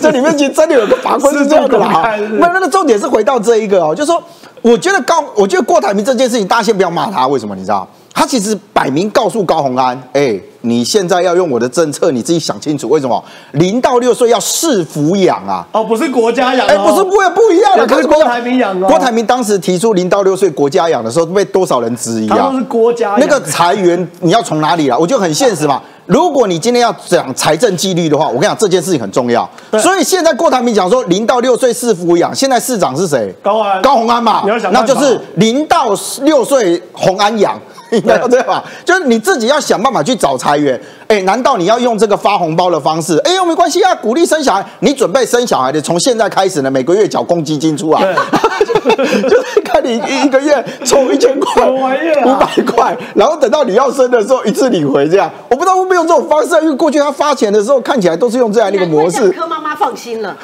[0.00, 2.16] 这里面其实真的有个法官是这样的啦。
[2.38, 4.20] 那那个重点是回到这一个哦，就是说，
[4.62, 7.54] 我觉得高，我觉得郭台铭这件事情，大家先不要骂他，为什么？
[7.54, 7.86] 你知道？
[8.12, 13.22] 他其实摆明告诉高鸿安，哎，你现在要用我的政策，你自己想清楚，为什么
[13.52, 15.66] 零到六岁要市抚养啊？
[15.72, 18.86] 哦，不是国家养，哎，不是不会不一样的，可是郭台铭养哦。
[18.88, 22.50] 郭台铭当时提出零到六岁国家养的时候，被多少人质疑啊？
[22.54, 24.96] 是国家那个裁员你要从哪里来？
[24.96, 25.82] 我就很现实嘛。
[26.06, 29.48] 如果你今天要讲财政纪律的话，我跟你讲这件事情很重要。
[29.80, 33.32] 所以现在郭台铭讲说零到六岁市抚养，现在市长是谁？
[33.42, 34.44] 高安，高鸿安嘛。
[34.72, 37.58] 那就是零到六岁鸿安养。
[37.90, 38.64] 对 吧？
[38.86, 40.78] 就是你自己要想办法去找裁员。
[41.08, 43.18] 哎，难道你要用这个发红包的方式？
[43.24, 44.64] 哎呦，没关系啊，鼓励生小孩。
[44.80, 48.00] 你准备生小孩的，从现在开始呢，每个月缴公积金出来，
[48.64, 55.30] 就是看你一个月充一千块、五百块，然后等到你要生的时候一次领回这样。
[55.48, 59.30] 我不知道会不会用这种方式，因为过去他发钱的时候看起来都是用这样的一个模式。
[59.30, 60.36] 柯妈妈放心了，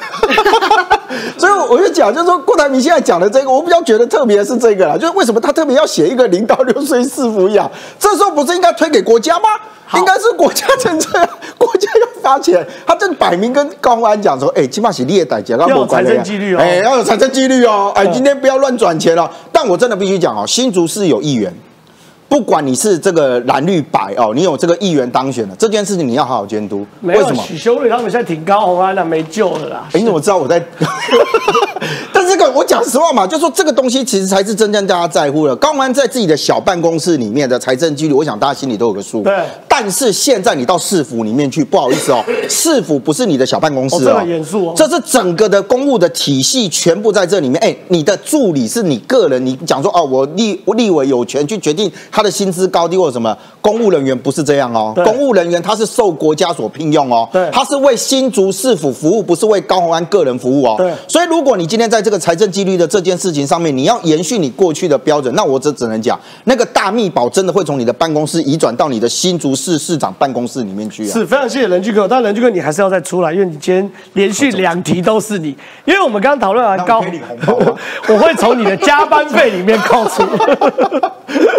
[1.37, 7.69] 所以我就讲，就是说郭台铭现在讲的这个，我比较觉得特别是这个啦，就是为什么他特别要写一个零到六岁四抚养？
[7.97, 9.49] 这时候不是应该推给国家吗？
[9.95, 11.09] 应该是国家政策，
[11.57, 12.65] 国家要发钱。
[12.85, 19.29] 他正摆明跟高鸿安讲说，哎，起码是列代价，要有财政纪律哦哎，要有财政纪律哦，哎，今天不要乱转钱哦。
[19.51, 21.53] 但我真的必须讲哦，新竹市有议员。
[22.27, 26.85] 不管你是这个蓝绿白哦，你有这个议员当选了，这件事情你要好好监督。
[27.01, 27.41] 为什么？
[27.41, 29.87] 许修睿他们现在挺高红安了，没救了啦。
[29.93, 30.63] 哎，你怎么知道我在？
[32.29, 35.55] 但这个我讲实话嘛，就说这个东西其实才是真正大家在乎的。
[35.55, 39.23] 高安在自己的小办公室里面的财政纪律，我想大家心里都有个数。
[39.23, 39.35] 对。
[39.67, 44.73] 但是现在你到市府里面去，不好意思哦，市府不是你的小办公室哦，这么严肃哦。
[44.75, 47.59] 这是整个的公务的体系全部在这里面。
[47.63, 53.35] 哎，你的助理是你个人，你讲说哦，我立我立委有权去决定他的薪资高低或者什么。
[53.61, 60.75] 公务人员不是这样哦，公务人员他是受国家所聘用哦，对，他是为新竹市府服务，不是为高鸿安个人服务哦。
[60.77, 60.93] 对。
[61.07, 71.13] 所以如果你今天在这个财政纪律的这件事情上面，你要延续你过去的标准，那我只只能讲，那个大密保真的会从你的办公室移转到你的新竹市市长办公室里面去啊。
[71.13, 75.55] 是非常谢谢任俊哥，但任俊哥你还是要再出来，因为你今天连续两题都是你，
[75.85, 77.03] 因为我们刚刚讨论完高，
[78.09, 80.23] 我会从你的加班费里面扣除。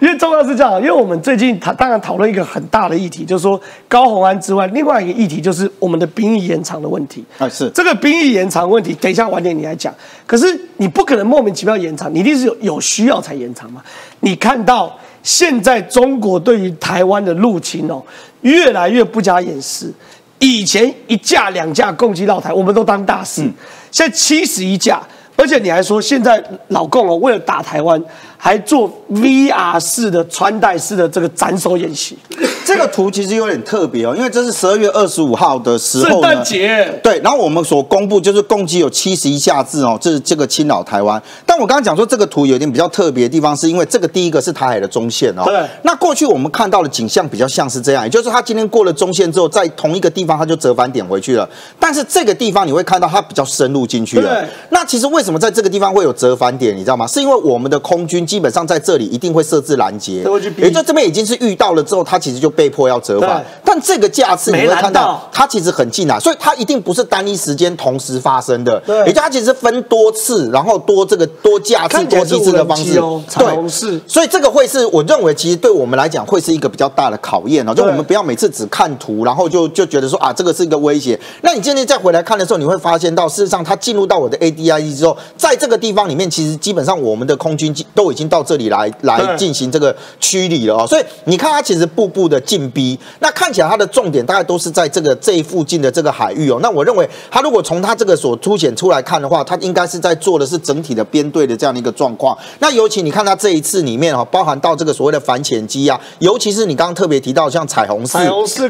[0.00, 7.48] 因为重要是这样，因为我们最近他当然讨论一个很大的议题，就是说高红安之外，另外一个议题就是我们的兵役延长的问题啊。
[7.48, 9.92] 是这个兵役延长问题，等一下晚点你来讲。
[10.26, 13.82] 可是你不可能莫名其妙延长，你一定是有有需要才延长嘛。
[14.20, 18.02] 你看到现在中国对于台湾的入侵哦，
[18.42, 19.92] 越来越不加掩饰。
[20.38, 23.42] 以前一架两架攻击到台，我们都当大事。
[23.90, 25.02] 现在七十一架，
[25.38, 28.02] 而且你还说现在老共哦，为了打台湾。
[28.40, 32.16] 还做 VR 式的穿戴式的这个斩首演习，
[32.64, 36.88] 这个图其实有点特别哦，因为这是十二月二十五号的时候，圣诞节。
[37.02, 41.20] 对，然后我们所公布就是共计有七十一架字哦，这是这个侵扰台湾。
[41.58, 45.42] 但我刚刚讲说这个图有点比较特别的地方，是因为这个第一个是台海的中线哦。
[45.44, 45.60] 对。
[45.82, 51.48] 那过去我们看到的景象比较像是这样，也就是它今天过了中线之后，在同一个地方它就折返点回去了。
[51.80, 54.46] 但是这个地方你会看到它比较深入进去了。
[54.70, 56.76] 那其实为什么在这个地方会有折返点？
[56.76, 57.04] 你知道吗？
[57.04, 58.24] 是因为我们的空军。
[58.24, 60.22] 基本上在这里一定会设置拦截，
[60.58, 63.42] 也就这边已经是遇到了之后，它其实就被迫要折返。
[63.64, 68.78] 但这个架次你会看到，它其实很近啊，所以它一定不是单一时间同时发生的。
[68.80, 73.00] 对，也就它其实分多次，然后多这个多架次、多机制的方式。
[73.38, 74.00] 对，是。
[74.06, 77.74] 所以这个会是我认为，其实对我们来讲会是一个比较大的考验哦。
[77.74, 81.18] 就我们不要每次只看图，然后就就觉得说啊，这个是一个威胁。
[81.42, 96.58] 那你今天再回来看的时候，你会发现到事实上它进入到我的 ADIE 之后，在这个地方里面，其实基本上我们的空军都已经到这里来来进行这个驱离了哦，所以你看它其实步步的进逼，那看起来它的重点大概都是在这个这一附近的这个海域哦。
[96.60, 102.36] 那我认为它如果从它这个所凸显出来看的话，它应该是在做的是整体的编队的这样的一个状况。
[102.60, 108.18] 那尤其你看它这一次里面哦，包含到这个所谓的反潜机啊，尤其是你刚刚特别提到像彩虹四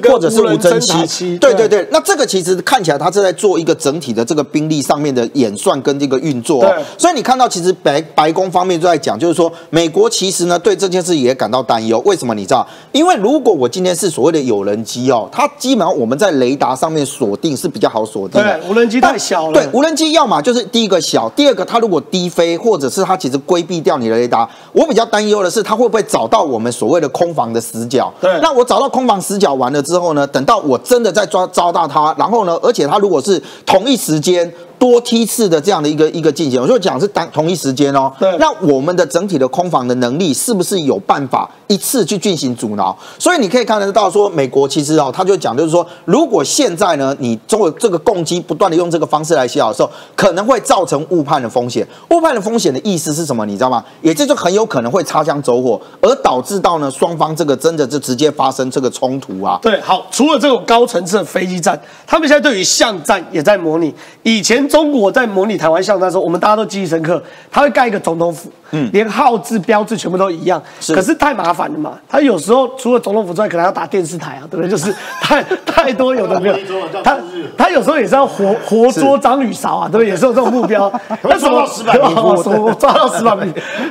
[0.08, 6.64] 或者是无侦机，对对对，那这个其实看起来它是在做一个整体的这个兵力上面的演算跟这个运作。
[6.96, 9.52] 所以你看到其实白白宫方面就在讲，就是说。
[9.70, 12.66] 美国其实呢对这件事也感到担忧，为什么你知道？
[12.90, 18.58] 因为如果我今天是所谓的有人机哦，它基本上我们在雷达上面锁定是比较好锁定的。
[18.58, 19.52] 对，无人机太小了。
[19.52, 24.48] 对，无人机要么就是第一个小，第二个它如果低飞，或者是它其实规避掉你的雷达。
[24.72, 28.12] 我比较担忧的是，它会不会找到我们所谓的空防的死角？
[28.20, 34.50] 对，那我找到空防死角完了之后呢，等到我真的在抓抓到它，然后呢，而且它如果是同一时间。
[34.78, 38.12] 多梯次的这样的一个一个进行，我就讲是当同一时间哦。
[38.18, 38.36] 对。
[38.38, 42.96] 那我们的整体的空防的能力是不是有办法一次去进行阻挠？
[43.18, 51.84] 所以你可以看得到，说美国其实哦，他就讲就是说，如果现在呢，你做这个攻击不断的用这个方式来洗扰的时候，可能会造成误判的风险。
[52.10, 53.44] 误判的风险的意思是什么？
[53.44, 53.84] 你知道吗？
[54.02, 59.58] 也就是很有可能会擦枪走火，而导致到呢双方这个真的就直接发生这个冲突啊。
[59.60, 63.92] 对，好，除了这种高层次的飞机战，他们现在对于巷战也在模拟。
[64.22, 64.67] 以前。
[64.68, 67.22] 中国在模拟台湾巷战的时候，我们大家都记忆深刻。
[67.50, 70.62] 他会盖一个总统府，嗯，连号字标志全部都一样。
[70.94, 71.98] 可是太麻烦了嘛。
[72.08, 74.68] 他有时候除了总统府之外，可能要打电视台啊，对不对？
[74.70, 76.56] 就是太太多有的没有。
[77.02, 77.16] 他
[77.56, 80.08] 他有时候也是要活活捉张雨韶啊，对不对？
[80.08, 80.92] 也是有这种目标。
[81.22, 83.36] 那抓到石板我抓到石板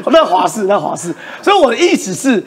[0.06, 1.14] 那华氏，那华氏。
[1.42, 2.44] 所以我的意思是。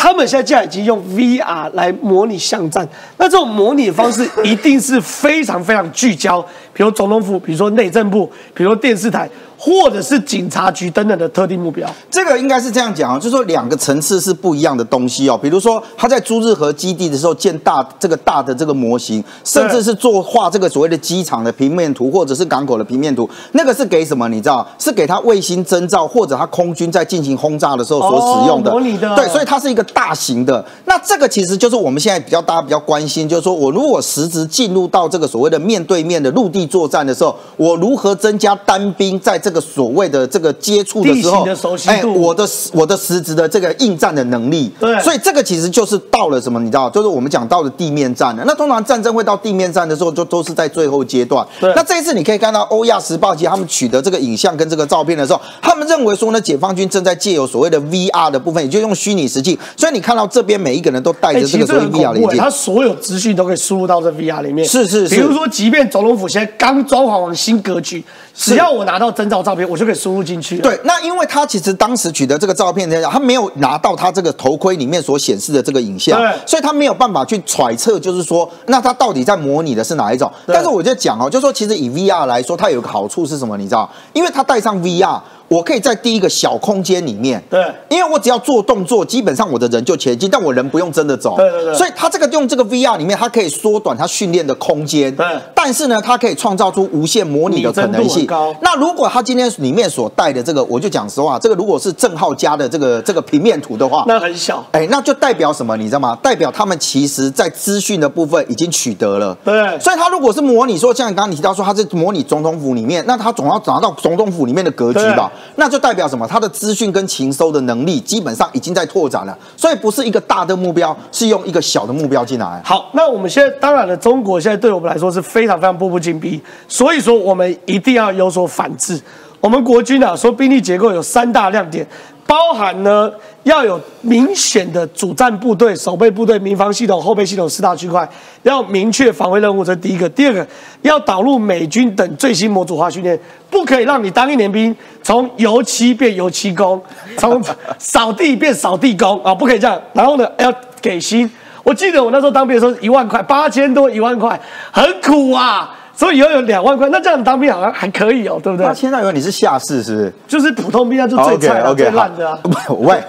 [0.00, 6.40] 他们现在既然已经用 VR 来模拟巷战，那这种模拟方式一定是非常非常聚焦，
[6.72, 9.28] 比如总统府，比如说内政部，比如说电视台。
[9.58, 11.88] 或者是警察局等等的特定目标。
[12.10, 15.36] 这个应该是这样讲啊，就是说两个层次是不一样的东西哦。
[15.36, 24.28] 比如说他在朱日和基地的时候建大这个大的这个模型，甚至是做画这个所谓的机场的平面图，或者是港口的平面图，那个是给什么？
[24.28, 28.70] 你知道，是给他卫星征兆或者他空军在进行轰炸的时候所使用的。
[28.70, 30.64] 哦模拟的对，所以它是一个大型的。
[30.84, 44.70] 那这个其实就是我们现在比较大家比较关心，就是说我如果实质进入到这个所谓的面对面的陆地作战的时候，我如何增加单兵在这个所谓的这个接触的时候，地形的熟悉度我的我的实质的这个应战的能力。
[44.80, 48.44] 对所以这个其实就是到了什么，你知道，就是我们讲到了地面战了。
[48.46, 51.46] 那通常战争会到地面战的时候，就都是在最后阶段。
[51.60, 62.38] 对那这一次你可以看到欧亚时报其实他们取得这个影像跟这个照片的时候，他们认为说呢，解放军正在借由所谓的 VR 的部分，也就用虚拟实境，所以你看到这边每一个人都戴哎，着这个所谓 VR 的眼镜。
[62.38, 64.66] 他所有资讯都可以输入到这 VR 里面。
[64.66, 68.02] 是是是比如说，即便总统府现在刚装潢完新格局，
[68.34, 70.58] 只要我拿到征兆照片，我就可以输入进去。
[70.58, 80.30] 对，那因为他其实当时取得这个照片的，他没有拿到他这个头盔里面所显示的这个影像，所以他没有办法去揣测，就是说，那他到底在模拟的是哪一种？
[80.46, 83.56] 但是我就讲哦，就说其实以 VR 来说，它有个好处是什么？
[83.56, 85.20] 你知道，因为它戴上 VR。
[85.48, 98.54] 我可以在第一个小空间里面，对因为我只要做动作，基本上我的人就前进，但我人不用真的走，对对对所以它这个用这个 VR 里面，它可以缩短它训练的空间，对但是呢，它可以创造出无限模拟的可能性高。
[98.60, 104.64] 那如果他今天里面所带的这个，我就讲实话，这个如果是郑浩家的这个这个平面图的话，那很小。
[104.72, 105.76] 哎，那就代表什么？
[105.78, 106.16] 你知道吗？
[106.22, 109.36] 代表他们其实在资讯的部分已经取得了。
[109.44, 115.32] 对所以他如果是模拟说，像你刚刚你提到说他是模拟总统府里面，那他总要拿到总统府里面的格局吧？
[115.56, 116.26] 那就代表什么？
[116.26, 119.36] 他的资讯跟情收的能力基本上已经在拓展了。
[119.56, 122.60] 所以不是一个大的目标，是用一个小的目标进来。
[122.64, 129.00] 好，那我们现在当然了，中国现在对我们来说是非常非常步步紧逼，所以说我们一定要有所反制。
[129.40, 131.86] 我们国军啊，说兵力结构有三大亮点，
[132.28, 133.10] 包含呢
[133.44, 138.06] 要有明显的主战部队、守备部队、民防系统、后备系统四大区块，
[138.42, 140.06] 要明确防卫任务，这是第一个。
[140.10, 140.46] 第二个，
[140.82, 143.18] 要导入美军等最新模组化训练，
[143.48, 146.78] 不可以让你当一年兵从油漆变油漆工，
[147.16, 147.42] 从
[147.78, 149.80] 扫地变扫地工啊，不可以这样。
[149.94, 150.52] 然后呢，要
[150.82, 151.28] 给薪。
[151.64, 154.38] 我记得我那时候当兵的时候，一万块，八千多一万块，
[154.70, 155.74] 很苦啊。
[155.98, 158.72] 所以以后有两万块，那这样当兵好像还可以哦，对不对那？
[158.72, 160.12] 现在以为你是下士是不是？
[160.28, 162.38] 就是普通兵啊，就最菜的、最烂的啊。
[162.68, 163.02] 好 喂，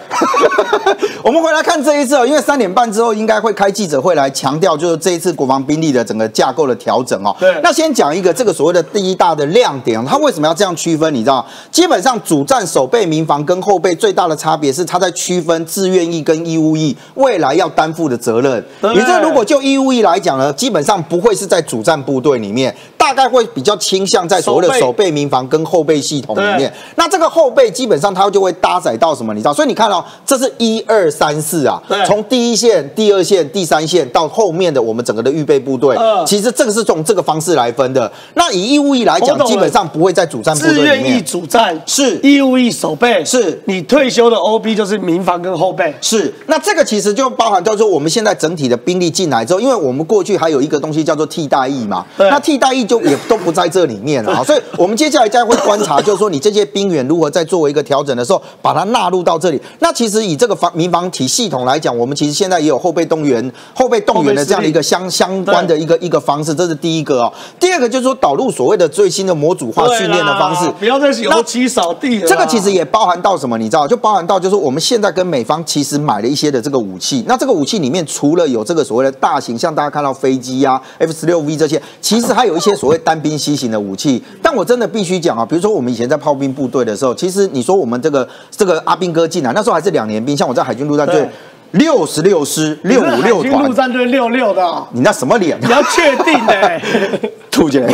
[1.23, 7.35] 我们回来看这一次哦，因为三点半之后应该会开记者会来强调，就是这一次国防兵力的整个架构的调整哦。
[7.39, 11.13] 对那先讲一个这个所谓的第一大的亮点哦，它为什么要这样区分？
[11.13, 18.65] 你知道，基本上主战守备民防跟后备最大的差别是，它在区分自愿役跟义务役未来要担负的责任。
[18.81, 26.71] 对也就是如果就义务役来讲呢，基本上不会是在主战部队里面，大概会比较倾向在所谓的守备民防跟后备系统里面。
[26.95, 29.33] 那这个后备基本上它就会搭载到什么？
[29.33, 29.53] 你知道？
[29.53, 38.11] 所以你看哦、这是一二三四啊对，从第一线、第二线、第三线到后面的我们整个的预备部队，嗯其实这个是从这个方式来分的。
[38.35, 41.25] 那以义务役来讲，基本上不会在主战部自愿役队里面。
[41.25, 45.93] 主战是义务役守备是你退休的 OB 就是民防跟后备。
[46.01, 59.61] 是，那这个其实就包含到说，我们现在整体的兵力进来之后，因为我们过去还有一个东西叫做替代役嘛，对那替代役就也都不在这里面了 啊，所以我们接下来将会观察，就是说你这些兵员如何在作为一个调整的时候，把它纳入到这里。
[59.79, 67.33] 那其实以这个防民防体系统来讲，我们其实现在也有后备动员、后备动员的这样的一个相相关的一个一个方式，这是第一个哦。
[67.59, 72.27] 第二个就是说导入所谓的最新的模组化训练的方式，不要再油漆扫地了。
[72.27, 73.87] 这个其实也包含到什么，你知道？
[73.87, 77.23] 就包含到就是我们现在跟美方其实买了一些的这个武器。
[77.27, 84.21] 那这个武器里面除了有这个所谓的大型，像大家看到飞机啊、F 十六 V 这些，其实还有一些所谓单兵西行的武器。
[84.43, 91.29] 但我真的必须讲啊，比如说我们以前在炮兵部队的时候，其实你说我们这个这个阿兵哥进来，那时候还是两年兵，像我在海军陆战队对
[91.71, 95.57] 六十六师六五六你是海军陆，战队六六的哦，你那什么脸？
[95.61, 96.81] 你要确定的欸。
[97.51, 97.89] 吐起来，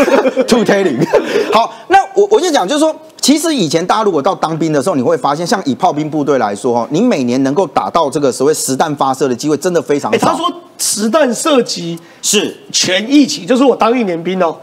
[0.48, 1.04] 吐 tailing。
[1.52, 10.28] 好，那我我就讲，就是说，其实以前大家如果到当兵的时候，你会发现，像以炮兵部队来说，哦，你每年能够打到这个所谓实弹发射的机会，真的非常哎，少。
[10.30, 14.56] 他说实弹射击是全一起，就是我当一年兵哦，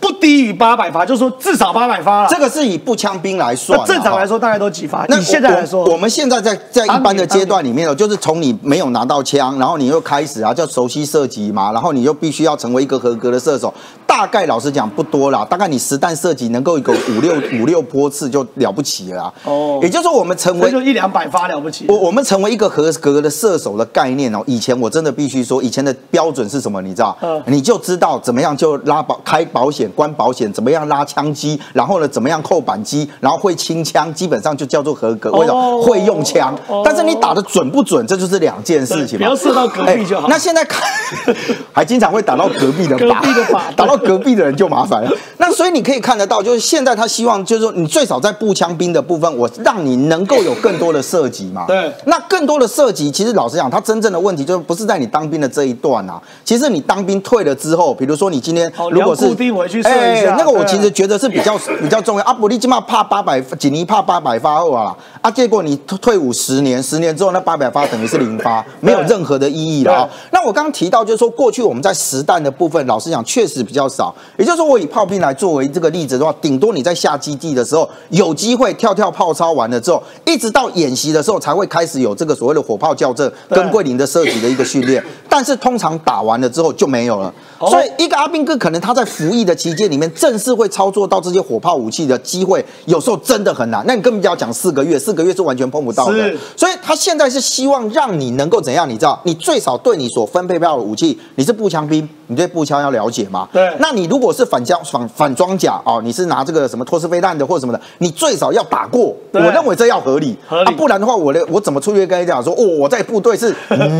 [0.00, 2.28] 不低于八百发，就是说至少八百发了。
[2.30, 5.04] 这个是以步枪兵来算正常来说大概都几发？
[5.08, 13.72] 那以现在来说，我我们现在在在一般的阶段里面哦，就是从你没有拿到枪，然后你又开始啊，叫熟悉射击嘛，然后你又必须要成为一个合格的射手。
[14.06, 19.32] 大概老实讲不多啦，大概你实弹射击能够一个五六 五六波次就了不起了。
[19.44, 21.86] 哦也就是说我们成为就一两百发了不起。
[21.88, 26.80] 我我们成为一个合格的射手的概念哦，以前我真的必须说，以前的标准是什么？
[26.82, 27.16] 你知道？
[27.20, 35.30] 嗯你就知道怎么样就拉保开保险险、关保险，怎么样拉枪机，然后呢，怎么样扣扳机，然后会清枪，基本上就叫做合格。
[35.32, 36.56] 为什么会用枪？
[36.84, 39.24] 但是你打的准不准，这就是两件事情嘛。
[39.26, 40.28] 不要射到隔壁就好。
[40.28, 40.82] 那现在看，
[41.72, 45.10] 还经常会打到隔壁的隔壁的靶，打到隔壁的人就麻烦了。
[45.38, 51.64] 那所以你可以看得到，就是现在他希望，就是说你最少在步枪兵的部分，我让你能够有更多的射击嘛。
[51.66, 51.92] 对。
[52.06, 56.20] 那更多的射击，其实老实讲，他真正的问题就是不是在你当兵的这一段啊。
[56.44, 62.24] 其实你当兵退了之后，比如说你今天如果是固定回去射一下，那个我其实觉得是比较 比较重要。
[62.24, 70.08] 阿伯利基嘛怕八百，锦尼怕八百发后啊，啊，结果你退伍十年，十年之后那八百发等于是零发，没有任何的意义了啊。
[70.30, 74.14] 那我刚刚提到就是说，过去我们在实弹的部分，老实讲确实比较少。
[74.36, 85.02] 也就是说，我以炮兵来作为这个例子的话，顶多你在下基地的时候有机会跳跳炮操完了之后，一直到演习的时候才会开始有这个所谓的火炮校正跟桂林的射击的一个训练。
[85.28, 87.32] 但是通常打完了之后就没有了。
[87.58, 93.84] 所以一个阿兵哥可能他在服役的期间里面，正式会操作到这些火炮武器的机会，有时候真的很难。
[93.86, 96.34] 那你根本就要讲四个月，四个月是完全碰不到的。
[96.56, 98.88] 所以他现在是希望让你能够怎样？
[98.88, 103.48] 你知道，你最少对你所分配到的武器，你是步枪兵，你对步枪要了解嘛？
[103.52, 103.70] 对。
[103.78, 109.14] 那你如果是反枪反反装甲哦，你是拿这个什么托斯飞弹的或者什么的，你最少要打过。
[109.32, 110.74] 我认为这要合理，合理。
[110.74, 113.54] 不然的话，我的我怎么出去跟你讲说，哦，我在部队是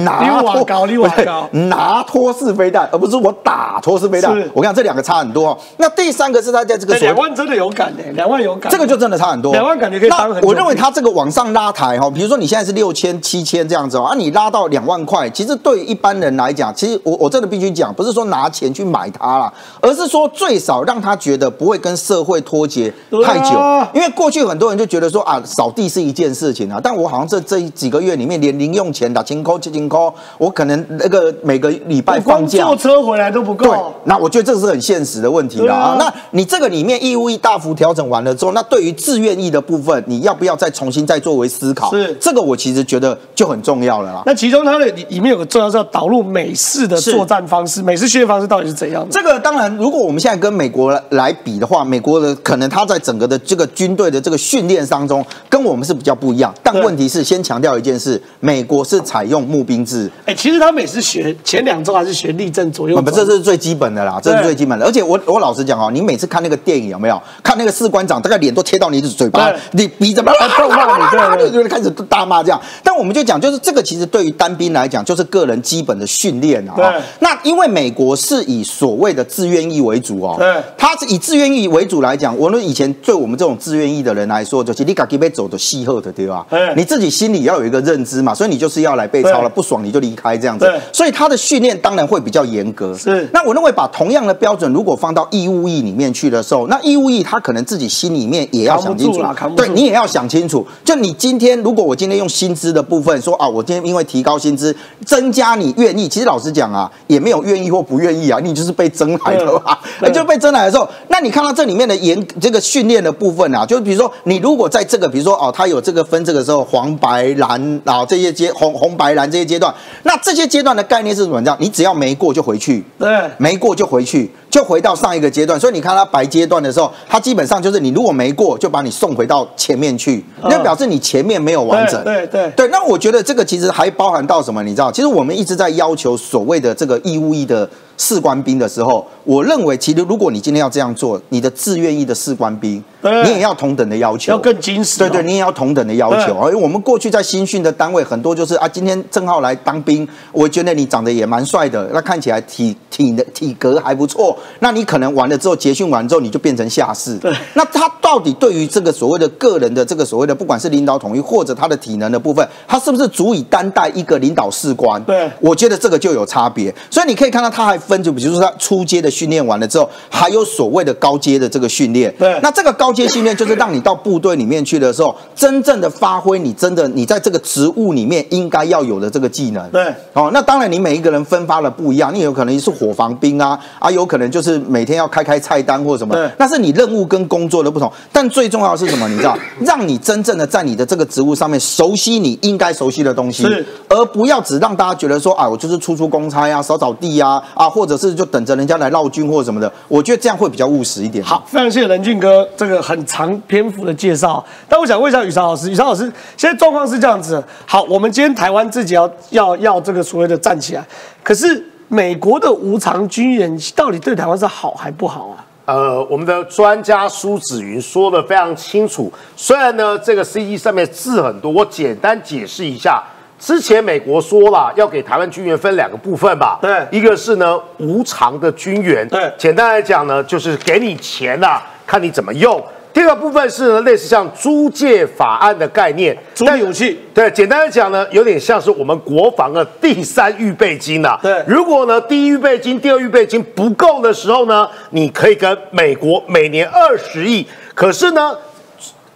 [0.05, 0.87] 拿 托高，
[1.25, 4.37] 高，拿托斯飞弹，而不是我打托斯飞弹。
[4.53, 5.59] 我讲这两个差很多。
[5.79, 9.53] 那第三个是他在这个两万真的有感呢，两万有感，这个就真的差很多。
[9.53, 10.43] 两万感觉可以当很。
[10.43, 22.93] 我认为他这个往上拉抬哈，比如说你现在是六千、七千这样子哦啊，你拉到两万块，其实对于一般人来讲，其实我我真的必须讲，不是说拿钱去买它啦，而是说最少让他觉得不会跟社会脱节
[23.25, 23.51] 太久。
[23.95, 33.67] 因为过去很多人就觉得说啊，扫地是一件事情啊，但我好像这这几个月里面，连零用钱打清扣、七清扣，我可能那个每个礼拜放假坐车回来都不够。
[33.67, 35.97] 对，那我觉得这是很现实的问题了啊。
[35.99, 41.91] 那你这个里面义务役大幅调整完了之后，那对于自愿役的部分，你要不要再重新再作为思考？
[41.91, 44.23] 是这个，我其实觉得就很重要了啦。
[44.25, 49.09] 那其中它的里面有个重要是要导入美式的作战方式，美式训练方式到底是怎样的？
[49.11, 56.55] 这个当然，如果我们现在跟美国来比的话，美国的可能他在整个的这个军队的这个训练当中，跟我们是比较不一样。
[56.63, 60.11] 但问题是，先强调一件事，美国是采用募兵制。
[60.27, 64.85] 哎，其实他每次学前两周还是学立正左右，不，这是最基本的啦，这是最基本的。
[64.85, 70.19] 而且我我老实讲哦，你每次看那个电影有没有看那个士官长，大概脸都贴到你的嘴巴，你鼻子。
[70.19, 70.99] 咒骂
[71.37, 72.61] 你，对，就开始大骂这样。
[72.83, 76.75] 但我们就讲，就是这个其实对于单兵来讲，就是个人基本的训练啊。
[76.77, 76.85] 对。
[77.21, 80.37] 那因为美国是以所谓的自愿意为主哦。
[80.39, 80.63] 对。
[80.77, 86.47] 他是以自愿意为主来讲，我们以前对我们这种自愿意的人来说，就是你自己被走的细后的对吧？
[86.77, 90.73] 你自己心里要有一个认知嘛，所以你就是要来背抄了，不爽你就离开这样子。
[90.93, 92.97] 所以他的训练当然会比较严格。
[92.97, 93.29] 是。
[93.33, 99.21] 那我认为把同样的标准如果放到义务役里面去的时候，那义务役他可能自己心里面也要想清楚。
[99.57, 100.65] 对你也要想清楚。
[100.85, 104.75] 就你今天，如果我今天用薪资的部分说啊，我今天因为提高薪资，
[105.05, 109.81] 增加你愿意，其实老实讲啊，也没有愿意或不愿意啊，你就是被征来的吧？
[110.13, 121.57] 就被征来的时候，那你看到这里面的严这个训练的部分啊，就比如说你如果在这个，比如说哦，他有这个分这个时候黄白蓝啊这些阶红红白蓝这些阶段，那这些阶段的概念是怎么样？
[121.59, 123.09] 你只要没过就回去，对，
[123.39, 124.31] 没过就回去。
[124.51, 132.03] 就回到上一个阶段，所以你看他白阶段的时候，他基本上就是你如果没过，就把你送回到前面去，那表示你前面没有完整。
[132.03, 132.69] 对对对。
[132.69, 134.63] 那我觉得这个其实还包含到什么？
[134.63, 137.69] 你知道，其实我们一直在要求所谓的这个义务役的
[137.99, 144.99] 士官兵的时候，我认为其实如果你今天要这样做，你的自愿意的士官兵，你也要同等的要求，要更精实。
[144.99, 146.35] 对对，你也要同等的要求。
[146.49, 155.09] 因为我们过去在新训的单位很多就是啊，今天正好来当兵，我觉得你长得也蛮帅的，那看起来体体的体格还不错，那你可能。
[155.19, 157.35] 完了之后结训完之后你就变成下士，对。
[157.55, 165.03] 那他到底对于这个所谓的个人的这个所谓的不管是领导统一或者他的体能的部分，他是不是足以担待一个领导士官？
[165.03, 166.73] 对，我觉得这个就有差别。
[166.89, 172.15] 所以你可以看到他还分，就比如说他初阶的训练完了之后，还有所谓的高阶的这个训练。
[172.19, 172.39] 对。
[172.43, 179.69] 那这个高阶训练就是让你到部队里面去的时候，真正的发挥你真的你在这个职务里面应该要有的这个技能。
[179.71, 179.83] 对。
[180.13, 185.79] 哦，那当然你每一个人分发的不一样，你有可能是火防兵啊，啊，有可能就是每天要开开菜单。
[185.79, 186.15] 或什么？
[186.15, 187.91] 对那是你任务跟工作的不同。
[188.13, 189.09] 但最重要的是什么？
[189.09, 193.47] 你知道， 让你真正的在你的这个职务上面熟悉你应该熟悉的东西，
[193.89, 199.73] 而不要只让大家觉得说，啊，我就是出出公差呀，扫扫地呀，啊，或者是就等着人家来绕军或什么的。
[199.87, 201.25] 我觉得这样会比较务实一点。
[201.25, 204.45] 好，非常谢谢任俊哥这个很长篇幅的介绍。
[204.69, 207.43] 但我想问一下宇超老师，宇超老师，现在状况是这样子。
[207.65, 210.85] 好，我们今天台湾自己要要要这个所谓的站起来，
[211.23, 215.45] 可是美国的无偿军援到底对台湾是好还不好啊？
[215.67, 219.13] 呃，我们的专家苏子云说的非常清楚。
[219.37, 223.03] 虽然呢，这个 C E 上面字很多，我简单解释一下。
[223.39, 226.71] 之前美国说了要给台湾军援分两个部分吧，对。
[226.91, 229.33] 一个是呢无偿的军援，对。
[229.39, 232.61] 简单来讲呢，就是给你钱啦、看你怎么用。
[232.93, 236.99] 第二个部分是呢，类似像租借法案的概念，租借武器。
[237.15, 241.41] 对，简单来讲呢，有点像是我们国防的第三预备金呐、对。
[241.47, 248.37] 如果呢第一预备金、第二预备金不够的时候呢，你可以跟美国每年二十亿，可是呢。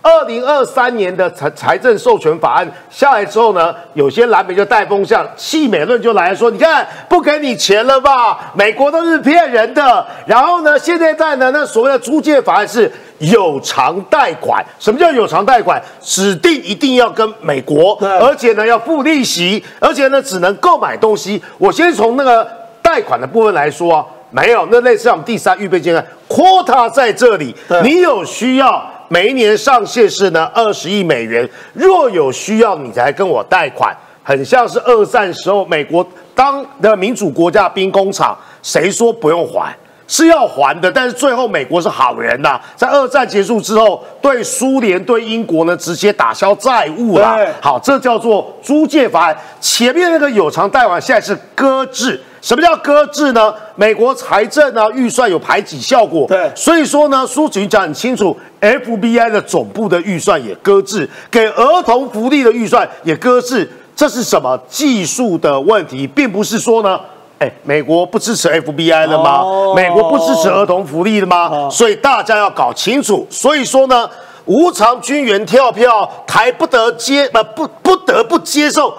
[0.03, 8.53] 二零二三年的财财政授权法案下来之后呢，有些蓝媒就带风向，气美论就来说，你看不给你钱了吧？
[8.55, 10.05] 美国都是骗人的。
[10.27, 14.65] 然后呢，现在在呢，那所谓的租借法案是有偿贷款。
[14.81, 15.81] 什么叫有偿贷款？
[16.01, 21.41] 指定一定要跟美国，而且呢要付利息，而且呢只能购买东西。
[21.59, 22.45] 我先从那个
[22.83, 28.85] 贷款的部分来说啊，没有，那类似像我们第三预备金啊，quota 在这里，你有需要。
[29.13, 39.77] 每一年上限是呢二十亿美元，若有需要你才跟我贷款，很像是二战时候美国当的民主国家兵工厂，谁说不用还？
[40.13, 47.39] 是要还的，但是最后美国是好人呐、在二战结束之后，对苏联、对英国呢直接打消债务啦。
[47.63, 49.37] 好，这叫做租借法案。
[49.59, 52.21] 前面那个有偿贷款现在是搁置。
[52.43, 53.55] 什么叫搁置呢？
[53.75, 67.01] 美国财政啊预算有排挤效果，对所以说呢，苏局讲很清楚，FBI 的总部的预算也搁置，给儿童福利的预算也搁置，这是什么技术的问题，并不是说呢。
[67.43, 69.41] 哎，美国不支持 FBI 了吗？
[69.41, 71.49] 哦美国不支持儿童福利了吗？
[71.51, 73.27] 哦所以大家要搞清楚。
[73.29, 74.09] 所以说呢，
[74.45, 78.95] 无偿军援跳票，台不得接呃不不得不接受，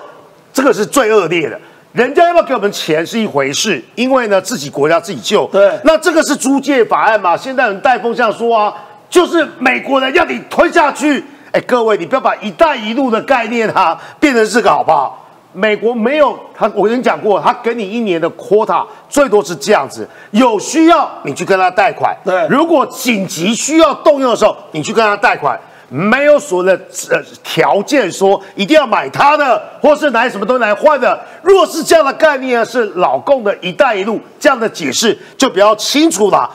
[0.52, 1.58] 这个是最恶劣的。
[1.94, 5.46] 人家要不要给我们钱是一回事，因为呢自己国家自己救。
[5.46, 7.38] 对那这个是租借法案嘛？
[7.38, 8.74] 现在人带风向说啊，
[9.10, 11.24] 就是美国人要你吞下去。
[11.54, 15.23] 哎，各位，你不要把“一带一路”的概念啊变成这个好不好？
[15.54, 22.16] 美国没有他，我跟你讲过，他给你一年的 quota 最多是这样子，有需要你去跟他贷款。
[22.26, 25.60] 对如果紧急需要动用的时候，你去跟他贷款。
[25.90, 31.20] 没有所谓的呃条件说一定要买他的，或是拿什么东西来换的。
[31.44, 36.50] 若是这样的概念呢，是老共的一带一路这样的解释就比较清楚了。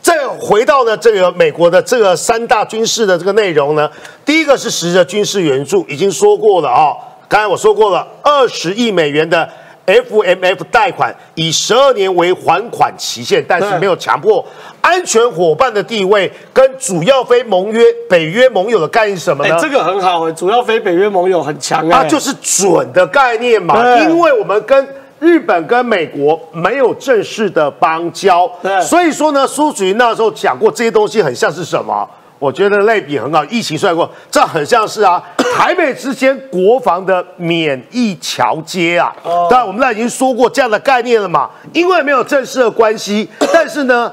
[0.00, 3.90] 再回到呢这个美国的这个三大军事的这个内容呢，
[4.24, 6.94] 第一个是实质军事援助，已经说过了啊、
[7.28, 9.48] 刚才我说过了，二十亿美元的
[9.86, 14.44] FMF 贷款，以十二年为还款期限，但是没有强迫
[14.80, 32.08] 安全伙伴的地位，跟主要非盟约北约盟友的概念是什么呢？，哎这个很好哎，主要非北约盟友很强哎，它就是准的概念嘛，因为我们跟日本跟美国没有正式的邦交，对所以说呢，苏主席那时候讲过这些东西很像是什么？
[32.38, 35.22] 我觉得类比很好，疫情算过，这很像是啊，
[35.56, 39.14] 台北之间国防的免疫桥接啊。
[39.24, 44.12] 哦当然，我们那已经说过这样的概念了嘛，因为没有正式的关系， 但是呢，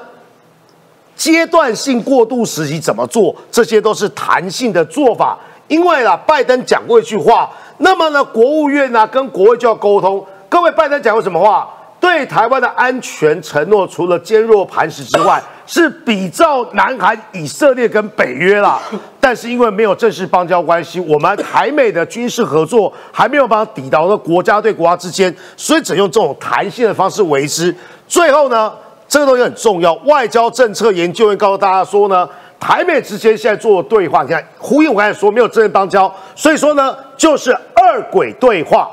[1.15, 5.37] 阶段性过渡时期怎么做，这些都是弹性的做法。
[5.67, 10.23] 因为啦，拜登讲过一句话，那么呢，国务院呢、跟国会就要沟通。
[10.47, 11.67] 各位，拜登讲过什么话？
[11.99, 18.79] 对台湾的安全承诺，除了坚若磐石之外，是比照南韩、以色列跟北约啦。
[19.19, 27.75] 但是因为没有正式邦交关系，我们台美的军事合作还没有办法抵达到国家对国家之间，所以只用这种弹性的方式为之。
[28.07, 28.71] 最后呢，
[29.07, 29.93] 这个东西很重要。
[30.05, 38.91] 外交政策研究院告诉大家说呢，台美之间现在做的对话，你看呼应我刚才说没有正式邦交，所以说呢，就是二轨对话。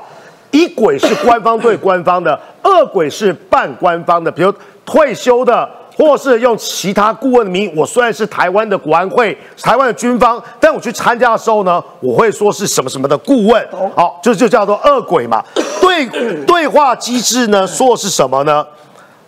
[0.49, 4.53] 一轨是官方对官方的，二轨是半官方的，比如
[4.85, 7.73] 退休的，或是用其他顾问的名义。
[7.75, 13.67] 我虽然是台湾的国安会、台湾的军方，但我去参加的时候呢，我会说是什么什么的顾问。
[13.95, 15.43] 好，这就叫做恶鬼嘛。
[15.79, 16.05] 对
[16.45, 18.65] 对话机制呢，说的是什么呢？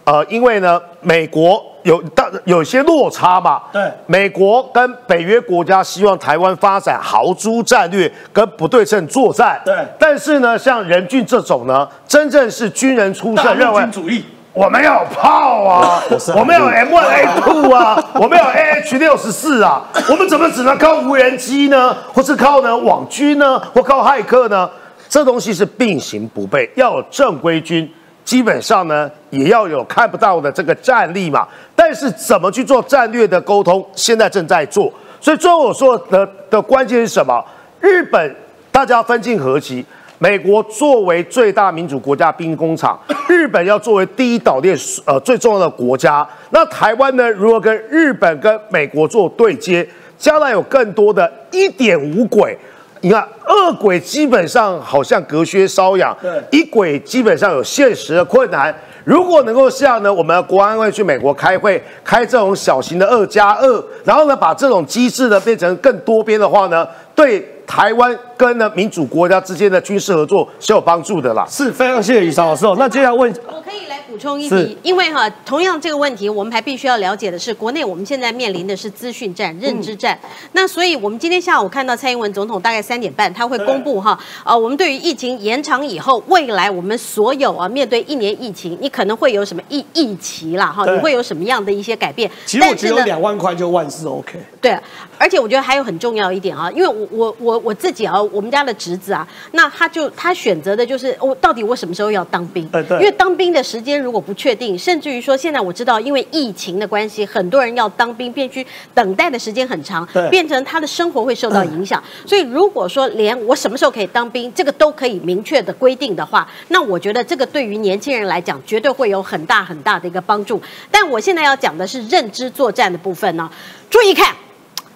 [0.03, 3.61] 呃，因为呢，美国有大有些落差嘛。
[3.74, 9.59] 对美国跟北约国家希望台湾发展豪猪战略跟不对称作战。
[9.66, 14.24] 对但是呢，像任俊这种呢，真正是军人出大身，认为主义。
[14.56, 16.01] 我们要有炮 啊，
[16.34, 21.93] 我们有 M 1 A 2啊，我们有 A H 六十四啊，我们怎么只能靠无人机呢？
[22.14, 23.60] 或是靠呢网军呢？
[23.74, 24.70] 或靠骇客呢？
[25.10, 27.91] 这东西是并行不悖，要有正规军，
[28.24, 31.45] 基本上呢也要有看不到的这个战力嘛。
[31.76, 34.91] 但是怎么去做战略的沟通，现在正在做。
[35.20, 37.43] 所以最后我说的的关键是什么？
[37.82, 38.36] 日本
[38.72, 39.86] 大家分进合击。
[40.18, 49.88] 美国作为最大民主国家兵工厂， 日本要作为第一岛链呃最重要的国家，那台湾呢如何跟日本跟美国做对接？
[50.18, 52.57] 将来有更多的一点五轨。
[53.01, 58.74] 你看，二轨基本上好像隔靴搔痒，对一轨基本上有现实的困难。
[59.03, 71.47] 如果能够像呢，我们的国安会去美国开会，开这种小型的二加二，然后呢，把这种机制呢变成更多边的话呢，对台湾跟呢民主国家之间的军事合作是有帮助的啦。
[71.49, 72.76] 是非常谢谢雨韶老师哦。
[72.78, 80.18] 那接下来问我可以来补充一是题，因为哈，同样这个问题，我们还必须要了解的是，国内我们现在面临的是资讯战、认知战。
[80.51, 92.30] 那所以，我们今天下午看到蔡英文总统大概三点半，他会公布哈，呃，我们对于疫情延长以后，未来我们所有啊面对一年疫情，你可能会有什么疫疫期啦哈，你会有什么样的一些改变？
[92.45, 94.38] 其实我觉得两万块就万事 OK。
[94.66, 94.76] 对，
[95.20, 102.68] 而且我觉得还有很重要一点啊，因为我我我我自己啊，我们家的侄子啊，那他就他选择的就是我、到底我什么时候要当兵？
[102.70, 112.03] 对对因为当兵的时间如果不确定，甚至于说现在我知道，因为疫情的关系，很多人要当兵，必须等待的时间很长对，变成他的生活会受到影响。
[112.26, 120.59] 所以如果说连我什么时候可以当兵，这个都可以明确的规定的话，那我觉得这个对于年轻人来讲，绝对会有很大很大的一个帮助。
[120.89, 123.47] 但我现在要讲的是认知作战的部分呢，
[123.91, 124.34] 注意看。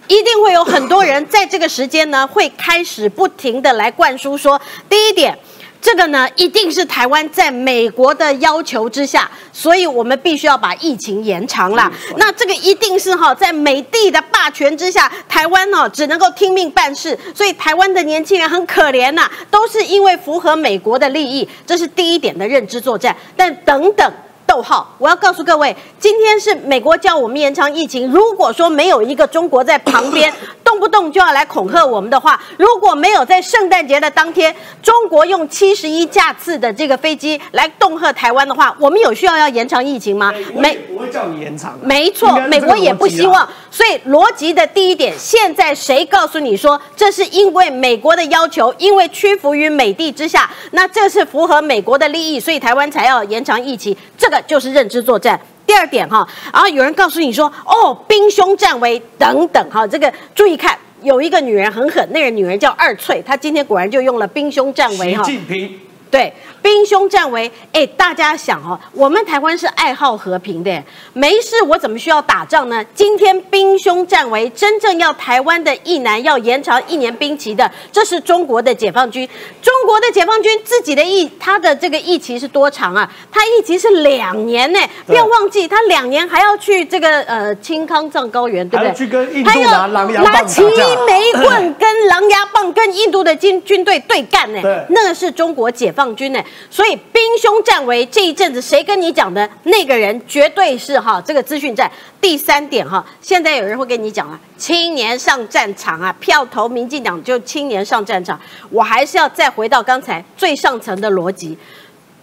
[0.09, 5.37] 一定会有很多人在这个时间呢，会开始不停的来灌输说，第一点。
[5.81, 11.89] 这个呢，一定是台湾在美国的要求之下，所以我们必须要把疫情延长啦。
[12.17, 23.15] 那这个一定是哈，在美帝的霸权之下，台湾呢只能够听命办事，所以台湾的年轻人很可怜呐、都是因为符合美国的利益，这是第一点的认知作战。
[23.37, 24.11] 但等等。
[24.59, 28.11] 逗号，我要告诉各位，今天是美国叫我们延长疫情。
[28.11, 30.33] 如果说没有一个中国在旁边，
[30.65, 34.53] 动不动就要来恐吓我们的话，如果没有在圣诞节的当天，
[34.83, 40.33] 中国用七十一架次的这个飞机来恫吓台湾的话，我们有需要要延长疫情吗？
[40.53, 40.75] 没。
[40.75, 41.79] 不会叫你延长。
[41.81, 43.47] 没错美国也不希望。
[43.71, 55.39] 所以逻辑的第一点，现在谁告诉你说这是因为美国的要求，因为屈服于美帝之下，那这是符合美国的利益，所以台湾才要延长疫情，这个就是认知作战。
[55.67, 60.75] 第二点哈，然后有人告诉你说，哦，兵凶战危等等哈，这个注意看。
[61.01, 65.23] 有一个女人很狠，那个女人叫二翠，她今天果然就用了兵凶战危习哈。
[65.23, 65.79] 近平
[66.11, 70.83] 对，兵凶战危，哎，大家想哦，我们台湾是爱好和平的，
[71.13, 72.83] 没事我怎么需要打仗呢？
[72.93, 79.27] 今天兵凶战危，真正要台湾的役男要延长一年兵期的，这是中国的解放军。
[79.61, 83.09] 中国的解放军自己的役，他的这个役期是多长啊？
[83.31, 88.93] 他役期是两年呢，不要忘记，他两年还要去这个呃青康藏高原，对不对？
[88.93, 101.91] 去跟印度拿狼牙棒拿齐眉棍跟狼牙棒跟印度的军军队对干呢对，那个是中国解放军呢，所以兵凶战危这一阵子谁跟你讲的那个人绝对是哈这个资讯战。
[102.21, 108.39] 第三点哈，现在有人会跟你讲啊，青年上战场啊，票投民进党就青年上战场。
[108.69, 111.57] 我还是要再回到刚才最上层的逻辑，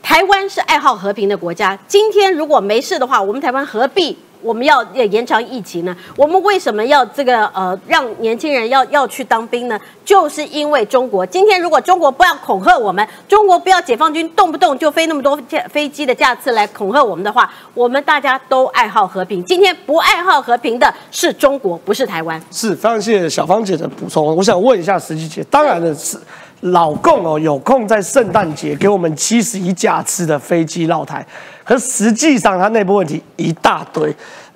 [0.02, 4.18] 台湾是爱好和平的国家，今天如果没事的话，我们台湾何必？
[4.46, 5.94] 我们要延长疫情呢？
[6.16, 9.78] 我们为什么要这个呃让年轻人要要去当兵呢？
[10.04, 19.44] 就是因为中国今天如果中国不要恐吓我们，中国不要解放军动不动就飞那么多架飞机的架次来恐吓我们的话，我们大家都爱好和平。
[19.44, 22.40] 今天不爱好和平的是中国，不是台湾。
[22.52, 24.24] 是非常谢谢小芳姐的补充。
[24.36, 26.16] 我想问一下石琪姐，当然的是
[26.60, 31.26] 老共哦有空在圣诞节给我们七十一架次的飞机绕台，
[31.66, 34.14] 可实际上它内部问题一大堆。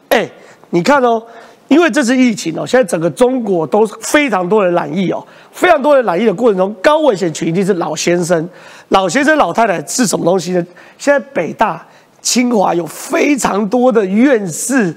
[0.08, 0.30] 哎，
[0.70, 1.22] 你看哦。
[1.68, 8.48] 因为这次疫情哦，现在整个中国都非常多人染疫哦，非常多人染疫的过程中，高危险群一定是老先生、
[8.88, 10.66] 老先生、老太太是什么东西呢？
[10.98, 11.86] 现在北大、
[12.20, 14.92] 清华有非常多的院士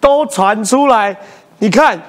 [0.00, 1.14] 都传出来，
[1.58, 2.00] 你看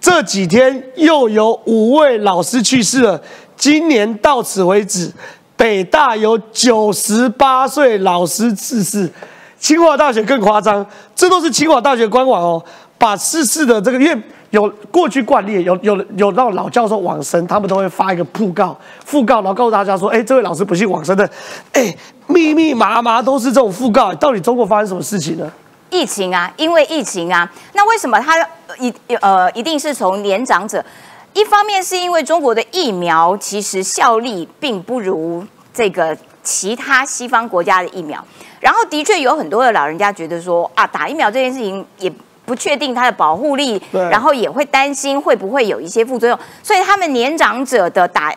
[0.00, 3.20] 这几天又有五位老师去世了，
[3.56, 5.12] 今年到此为止，
[5.56, 9.10] 北大有九十八岁老师逝世，
[9.58, 10.84] 清华大学更夸张，
[11.14, 12.64] 这都是清华大学官网哦。
[12.96, 18.74] 把逝世的这个，因为有过去惯例，有有有那种老教授往生，他们都会发一个讣告，
[19.06, 21.28] 讣告，然后告诉大家说，哎，这位老师不幸往生的，
[21.72, 21.94] 哎，
[22.28, 25.50] 密密麻麻都是这种讣告，到底中国发生什么事情呢？
[25.90, 28.34] 疫情啊，因为疫情啊，那为什么他
[28.78, 30.82] 一呃一定是从年长者？
[31.34, 38.24] 一方面是因为中国的疫苗其实效力并不如这个其他西方国家的疫苗，
[38.60, 42.12] 然后的确有很多的老人家觉得说啊，打疫苗这件事情也。
[42.46, 48.30] 不确定它的保护力，然后也会担心会不会有一些副作用，所以他们年长者的打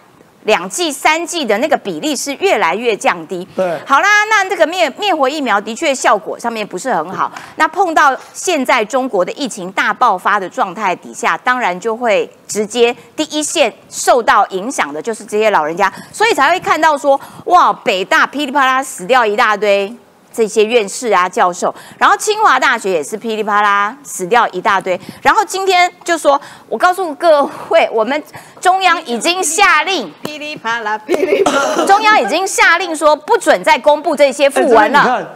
[0.47, 3.45] 两剂、三剂的那个比例是越来越降低。
[3.53, 7.29] 对好啦，那这个灭灭活疫苗的确效果上面不是很好。
[7.57, 19.93] 那碰到现在中国的疫情大爆发的状态底下，当然就会直接第一线受到影响的就是这些老人家，所以才会看到说，哇，北大噼里啪啦死掉一大堆。
[20.37, 28.23] 这些院士啊、教授，然后清华大学也是噼里啪啦死掉一大堆，然后今天就说，我告诉各位，我们
[28.61, 31.83] 中央已经下令，噼里啪啦，噼里啪啦。
[31.87, 35.27] 中央已经下令说不准再公布这些哎讣文了。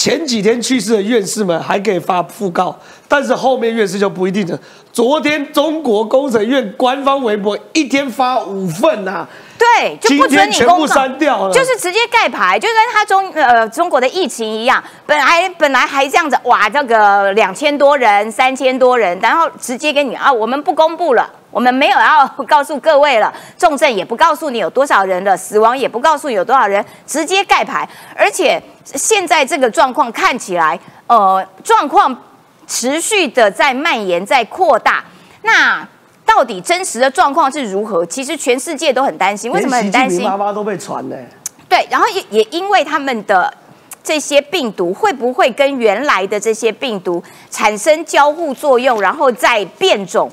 [0.00, 2.74] 前几天去世的院士们还可以发讣告，
[3.06, 4.58] 但是后面院士就不一定了。
[4.90, 9.28] 昨天中国工程院官方微博一天发五份呐、
[9.58, 21.28] 对，就不准你公告删掉了就是直接盖牌，就跟他中呃中国的疫情一样，本来本来还这样子，哇，这个两千多人、三千多人，然后直接给你啊，我们不公布了。
[21.50, 27.86] 我们没有要告诉各位了，重症也不告诉你有多少人了，死亡也不告诉你有多少人，直接盖牌。
[28.14, 28.62] 而且
[28.94, 32.16] 现在这个状况看起来，呃，状况
[32.66, 35.04] 持续的在蔓延、在扩大。
[35.42, 35.86] 那
[36.24, 38.04] 到底真实的状况是如何？
[38.06, 39.50] 其实全世界都很担心。
[39.50, 40.22] 为什么很担心？
[40.22, 41.16] 妈妈都被传呢、
[41.68, 43.52] 对，然后也也因为他们的
[44.02, 50.30] 这些病毒会不会跟原来的这些病毒产生交互作用，然后再变种，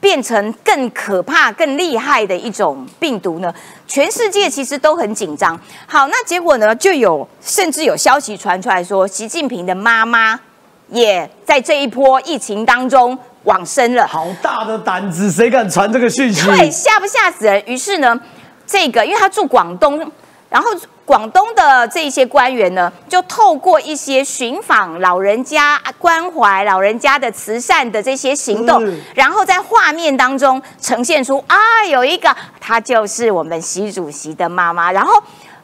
[0.00, 3.52] 变成更可怕、更厉害的一种病毒呢？
[3.86, 5.58] 全世界其实都很紧张。
[5.86, 10.40] 好，那结果呢，就有甚至有消息传出来说，习近平的妈妈
[10.88, 14.06] 也在这一波疫情当中往生了。
[14.06, 16.46] 好大的胆子，谁敢传这个讯息？
[16.46, 17.62] 对，吓不吓死人？
[17.66, 18.18] 于是呢，
[18.66, 20.10] 这个因为他住广东，
[20.50, 20.68] 然后
[21.06, 31.56] 广东的这些官员呢，就透过一些寻访老人家、关怀老人家的慈善的这些行动，嗯然后在画面当中呈现出啊，
[31.88, 35.22] 有一个她就是我们习主席的妈妈，然后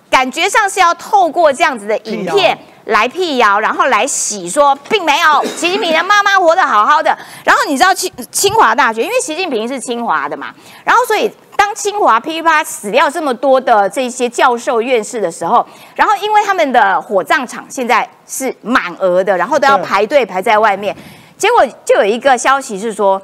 [0.09, 2.59] 感觉上是要透过这样子的影片谣。
[2.87, 7.11] 来辟谣，然后来洗说，并没有 习近平的妈妈活得好好的。
[7.45, 20.97] 然后你知道清清华大学，因为习近平是清华的嘛，然后所以当清华噼里啪死掉这么多的这些教授院士的时候，然后因为他们的火葬场现在是满额的，然后都要排队排在外面，
[21.37, 23.21] 结果就有一个消息是说。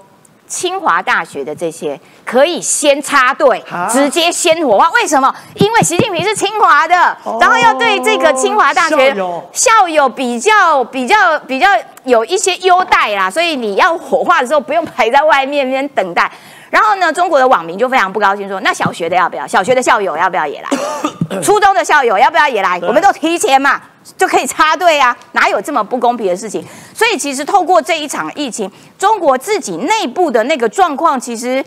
[0.49, 4.91] 清华大学的这些可以先插队啊，直接先火化。
[4.91, 5.35] 为什么？
[5.55, 9.17] 因为习近平是清华的，哦然后要对这个清华大学
[9.51, 11.69] 校友比较比较比较
[12.05, 16.31] 有一些优待啦，所以你要火化的时候不用排在外面边等待。
[16.73, 19.47] 然后呢，中国的网民就非常不高兴，说：“那小学的要不要？
[19.47, 20.71] 小学的校友要不要也来？
[21.43, 22.81] 初中的校友要不要也来？
[22.81, 23.79] 我们都提前嘛，
[24.17, 26.65] 就可以插队啊，哪有这么不公平的事情？
[26.95, 31.63] 所以其实透过这一场疫情，中国自己内部的那个状况，其实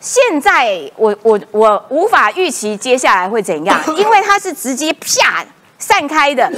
[0.00, 5.42] 现在我我我无法预期接下来会怎样， 因为它是直接啪
[5.78, 6.52] 散开的，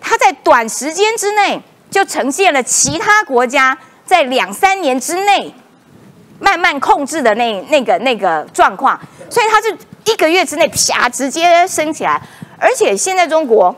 [0.00, 3.76] 它在短时间之内就呈现了其他国家
[4.06, 5.52] 在两三年之内
[6.38, 8.98] 慢慢控制的那那个那个状况，
[9.30, 9.76] 所以它是
[10.12, 12.20] 一个月之内啪直接升起来，
[12.58, 13.74] 而且现在中国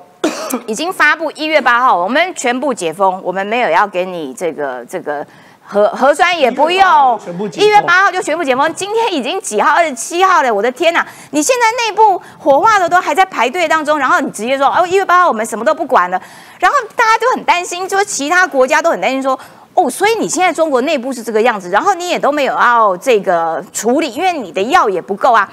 [0.66, 5.26] 已经发布一月八号，我们全部解封，我们没有要给你这个这个。
[5.68, 7.20] 核核酸也不用
[7.54, 8.72] 一月八号就全部解封。
[8.72, 9.72] 今天已经几号？
[9.72, 11.04] 二十七号了，我的天呐！
[11.32, 16.22] 你现在内部火化的都还在排队当中，然后你直接说哦，一月八号我们什么都不管了，
[16.60, 19.36] 然后大家就很担心，就是其他国家都很担心说。
[19.76, 25.46] 哦，所以你现在中国内部是这个样子，然后你也都没有要这个处理，因为你的药也不够啊。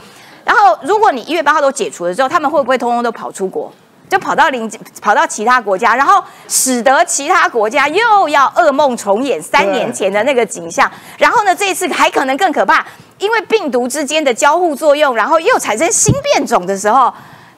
[0.45, 3.71] 然后如果你一月八号都解除了之后，他们会不会通通都跑出国？
[4.09, 4.71] 就跑到邻
[5.01, 10.89] 跑到其他国家，然后使得其他国家又要噩梦重演三年前的那个景象。
[11.17, 12.85] 然后呢，这一次还可能更可怕，
[13.17, 17.11] 因为病毒之间的交互作用，然后又产生新变种的时候，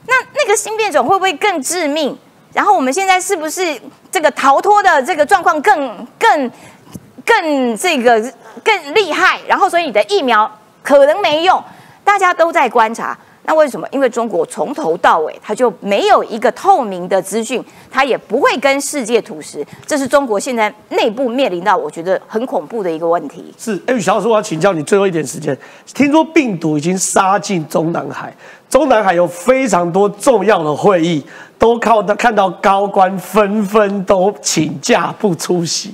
[0.08, 2.18] 那那个新变种会不会更致命？
[2.56, 3.80] 然后我们现在是不是
[4.10, 6.52] 这个逃脱的这个状况更更
[7.26, 8.34] 更这个
[8.64, 9.42] 更厉害？
[9.46, 10.50] 然后所以你的疫苗
[10.82, 11.62] 可能没用，
[12.02, 13.18] 大家都在观察。
[13.48, 13.88] 那为什么？
[13.92, 23.54] 因为中国从头到尾，它就没有一个透明的资讯，它也不会跟世界吐实，这是中国现在内部面临到我觉得很恐怖的一个问题。
[23.58, 25.56] 是，哎，小老师，我要请教你最后一点时间。
[25.94, 28.36] 听说病毒已经杀进中南海，
[28.70, 31.24] 中南海有非常多重要的会议，
[31.60, 35.94] 都靠到看到高官纷纷都请假不出席。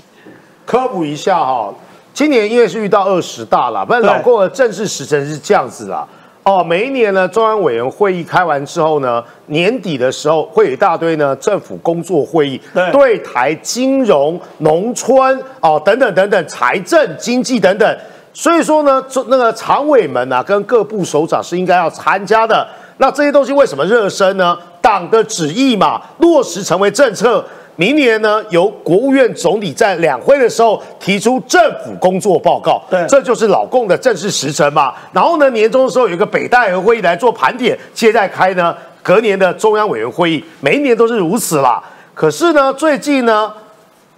[0.66, 1.74] 科普一下哈，
[2.14, 6.08] 今年因为是遇到二十大了，不然老共的正式时程是这样子啦。
[6.44, 17.98] 哦，每一年呢，中央委员会议开完之后呢，年底的时候会有一大堆呢政府工作会议，对对台金融、农村哦等等等等，财政、经济等等。
[18.34, 22.68] 所以说呢，这那个常委们啊，跟各部首长是应该要参加的。
[22.98, 24.58] 那这些东西为什么热身呢？
[24.82, 27.46] 党的旨意嘛，落实成为政策。
[27.76, 34.94] 明年呢，由国务院总理在两会的时候提出政府工作报告，对这就是老共的正式时程嘛。
[35.12, 41.82] 然后呢，年终的时候有一个北戴河会议来做盘点，接着开呢隔年的中央委员会议，每一年都是如此啦。
[42.14, 43.52] 可是呢，最近呢，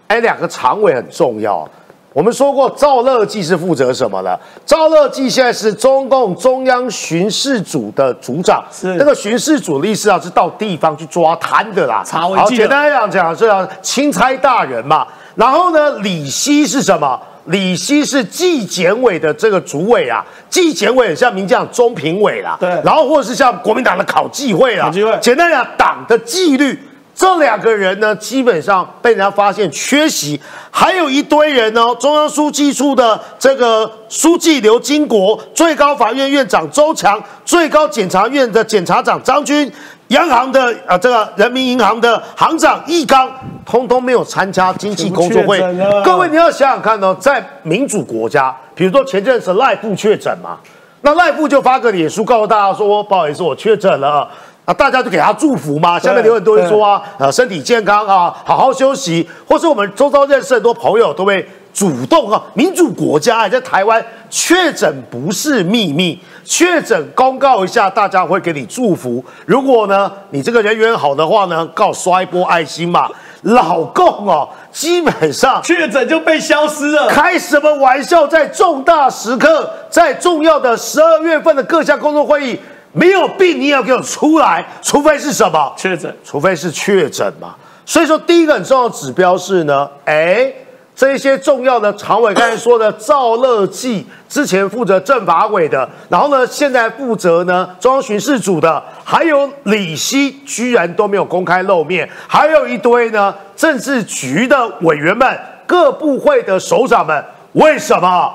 [0.08, 1.68] 哎，两个常委很重要。
[2.14, 4.39] 我们说过，赵乐际是负责什么的？
[4.66, 11.97] 赵乐际现在是中共中央巡视组的组长，是那个巡视组的意思啊，是到地方去抓贪的啦。
[11.97, 15.07] 好，查违纪的简单来讲讲这样，钦差大人嘛。
[15.36, 17.20] 然后呢，李希是什么？
[17.45, 26.80] 李希是纪检委的这个主委啊，纪检委很像民进党中评委啦，对然后或者是像国民党的考纪会啦，考纪会简单讲，党的纪律，
[27.16, 30.39] 这两个人呢，基本上被人家发现缺席，
[30.72, 39.72] 还有一堆人呢，中央书记处的这个书记刘金国，最高法院院长周强，最高检察院的检察长张军。
[40.09, 43.32] 央行的啊，这个人民银行的行长易纲，
[43.66, 45.59] 通通没有参加经济工作会。
[46.03, 50.57] 各位，你要想想看哦，在民主国家，比如说前阵子赖布确诊嘛，
[51.01, 54.30] 那赖布就发个脸书告诉大家说，不好意思，我确诊了。
[54.66, 55.99] 啊，大家就给他祝福嘛。
[55.99, 69.24] 下面有很多人说啊，呃，身体健康啊，好好休息，或是我们周遭认识很多朋友都会主动啊，民主国家啊，在台湾确诊不是秘密，确诊公告一下，大家会给你祝福。
[69.45, 73.09] 如果呢，你这个人缘好的话呢，告刷一波爱心嘛。
[73.43, 77.09] 老共哦，基本上确诊就被消失了。
[77.09, 78.26] 开什么玩笑？
[78.26, 82.57] 在重大时刻，在重要的十二月份的各项工作会议，
[82.94, 85.74] 没有病你也要给我出来，除非是什么？
[85.76, 87.56] 确诊，除非是确诊嘛。
[87.86, 90.54] 所以说，第一个很重要的指标是呢，哎，
[90.96, 105.28] 这些重要的常委刚才说的赵乐际，之前负责政法委的，然后呢，现在负责呢中央巡视组的，还有李希，居然都没有公开露面，还有一堆呢政治局的委员们、
[105.66, 108.32] 各部会的首长们，为什么？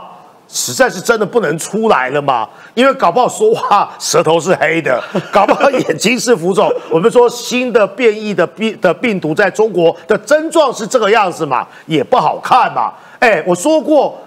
[0.48, 2.48] 实在是真的不能出来了嘛？
[2.74, 4.98] 因为搞不好说话舌头是黑的，
[5.30, 6.72] 搞不好眼睛是浮肿。
[6.90, 12.92] 我们说新的变异的病的病毒在中国的症状是这个样子嘛，也不好看嘛。
[13.18, 14.18] 哎，我说过，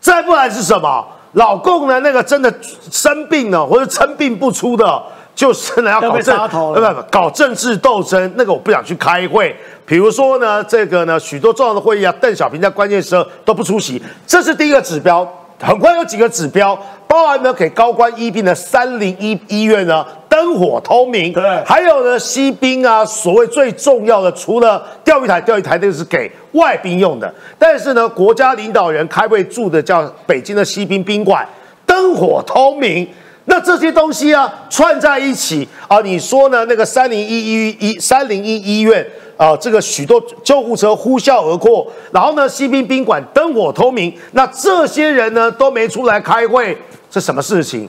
[0.00, 1.02] 再不然是什么？
[1.32, 2.52] 老共呢那个真的
[2.90, 5.02] 生病了或者称病不出的，
[5.34, 9.56] 就是呢要搞政杀头了呃不不搞政治斗争，那个我不想去开会。
[9.86, 15.26] 比如说呢，这个呢许多重要的会议啊，邓小平在关键时候都不出席，这是第一个指标。
[15.60, 31.46] 很快有几个指标，包含呢给高官医病的三零一医院呢灯火通明，对还有呢西兵啊，所谓最重要的，除了钓鱼台，钓鱼台那个是给外宾用的，但是呢国家领导人开会住的叫北京的西宾宾馆，
[31.84, 33.06] 灯火通明。
[33.46, 36.64] 那这些东西啊串在一起啊，你说呢？
[36.66, 39.04] 那个三零一医医三零一医院
[39.36, 46.76] 啊，这个许多救护车呼啸而过，然后呢，西宾宾馆灯火通明，那这些人呢都没出来开会，
[47.10, 47.88] 这什么事情？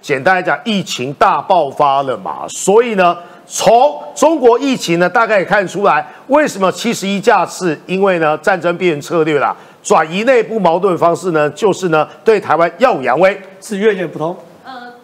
[0.00, 13.38] 简单来讲，疫情大爆发了嘛，所以呢，从中国疫情呢，大概也看出来为什么七十一架次，因为呢战争变策略啦，转移内部矛盾方式呢，就是呢对台湾耀武扬威。
[13.60, 14.36] 是越演不通。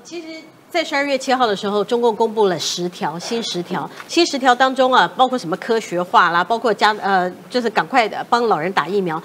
[0.09, 0.29] 其实，
[0.71, 9.23] 在十二月七号的时候，中共公布了十条新十条，新十条当中啊，包括什么科学化啦，包括加呃，就是赶快的帮老人打疫苗。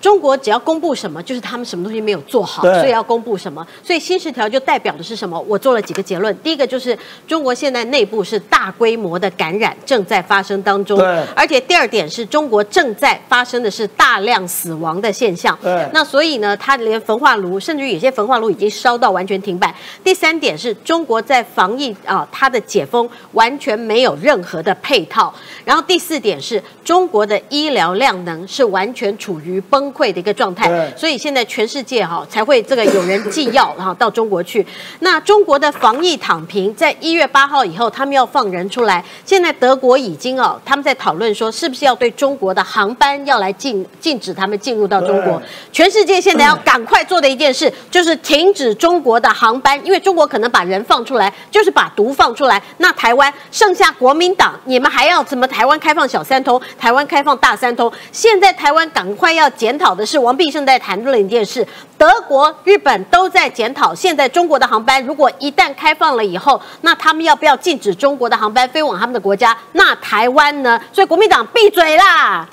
[0.00, 3.66] 中国只要公布什么，就是他们什么东西没有做好，所以要公布什么。
[3.82, 5.38] 所以新十条就代表的是什么？
[5.48, 6.36] 我做了几个结论。
[6.38, 11.00] 第一个就是中国现在内部是大规模的感染正在发生当中，
[11.34, 15.58] 而且第二点是中国正在发生的是大量死亡的现象。
[15.92, 19.74] 那所以呢，它连焚化炉，甚至于有些焚化炉已经烧到完全停摆。
[20.04, 25.32] 第三点是中国在防疫啊，它的解封完全没有任何的配套。
[25.64, 34.64] 然后第四点是中国的医疗量能是完全处于崩溃的一个状态对，所以现在全世界哈、才会这个有人寄药然后到中国去。
[35.00, 39.02] 那中国的防疫躺平，在一月八号以后，他们要放人出来。
[39.24, 45.40] 现在德国已经哦，他们在讨论说，是不是要对中国的航班要来禁禁止他们进入到中国。
[45.72, 52.62] 全世界现在要赶快做的一件事，就是停止中国的航班，因为中国可能把人放出来，就是把毒放出来。
[52.76, 55.46] 那台湾剩下国民党，你们还要怎么？
[55.46, 57.90] 台湾开放小三通，台湾开放大三通。
[58.10, 61.66] 现在台湾赶快要检讨的是，王必胜在谈论一件事，
[61.98, 69.56] 德国、日本都在检讨，现在中国的航班如果一旦开放了以后，那他们要不要禁止中国的航班飞往他们的国家？
[69.72, 70.80] 那台湾呢？
[70.92, 72.48] 所以国民党闭嘴啦！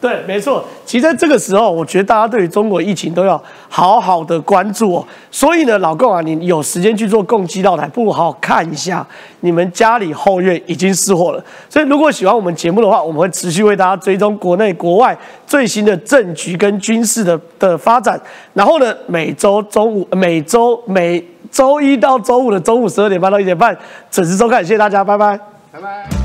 [0.00, 0.64] 对，没错。
[0.84, 5.04] 其实在这个时候，我觉得大家对于中国疫情都要好好的关注哦。
[5.30, 9.04] 所以呢，老共啊，你有时间去做共济道台，不如好好看一下
[9.40, 11.42] 你们家里后院已经失火了。
[11.68, 15.16] 所以如果喜欢我们节目的话，我们会持续为大家追踪国内国外
[15.46, 18.20] 最新的政局跟军事的的发展。
[18.54, 23.76] 然后呢，每周中午、每周每周一到周五的中午十二点半到一点半
[24.10, 25.38] 准时收看，谢谢大家，拜拜。
[25.72, 26.15] 拜拜。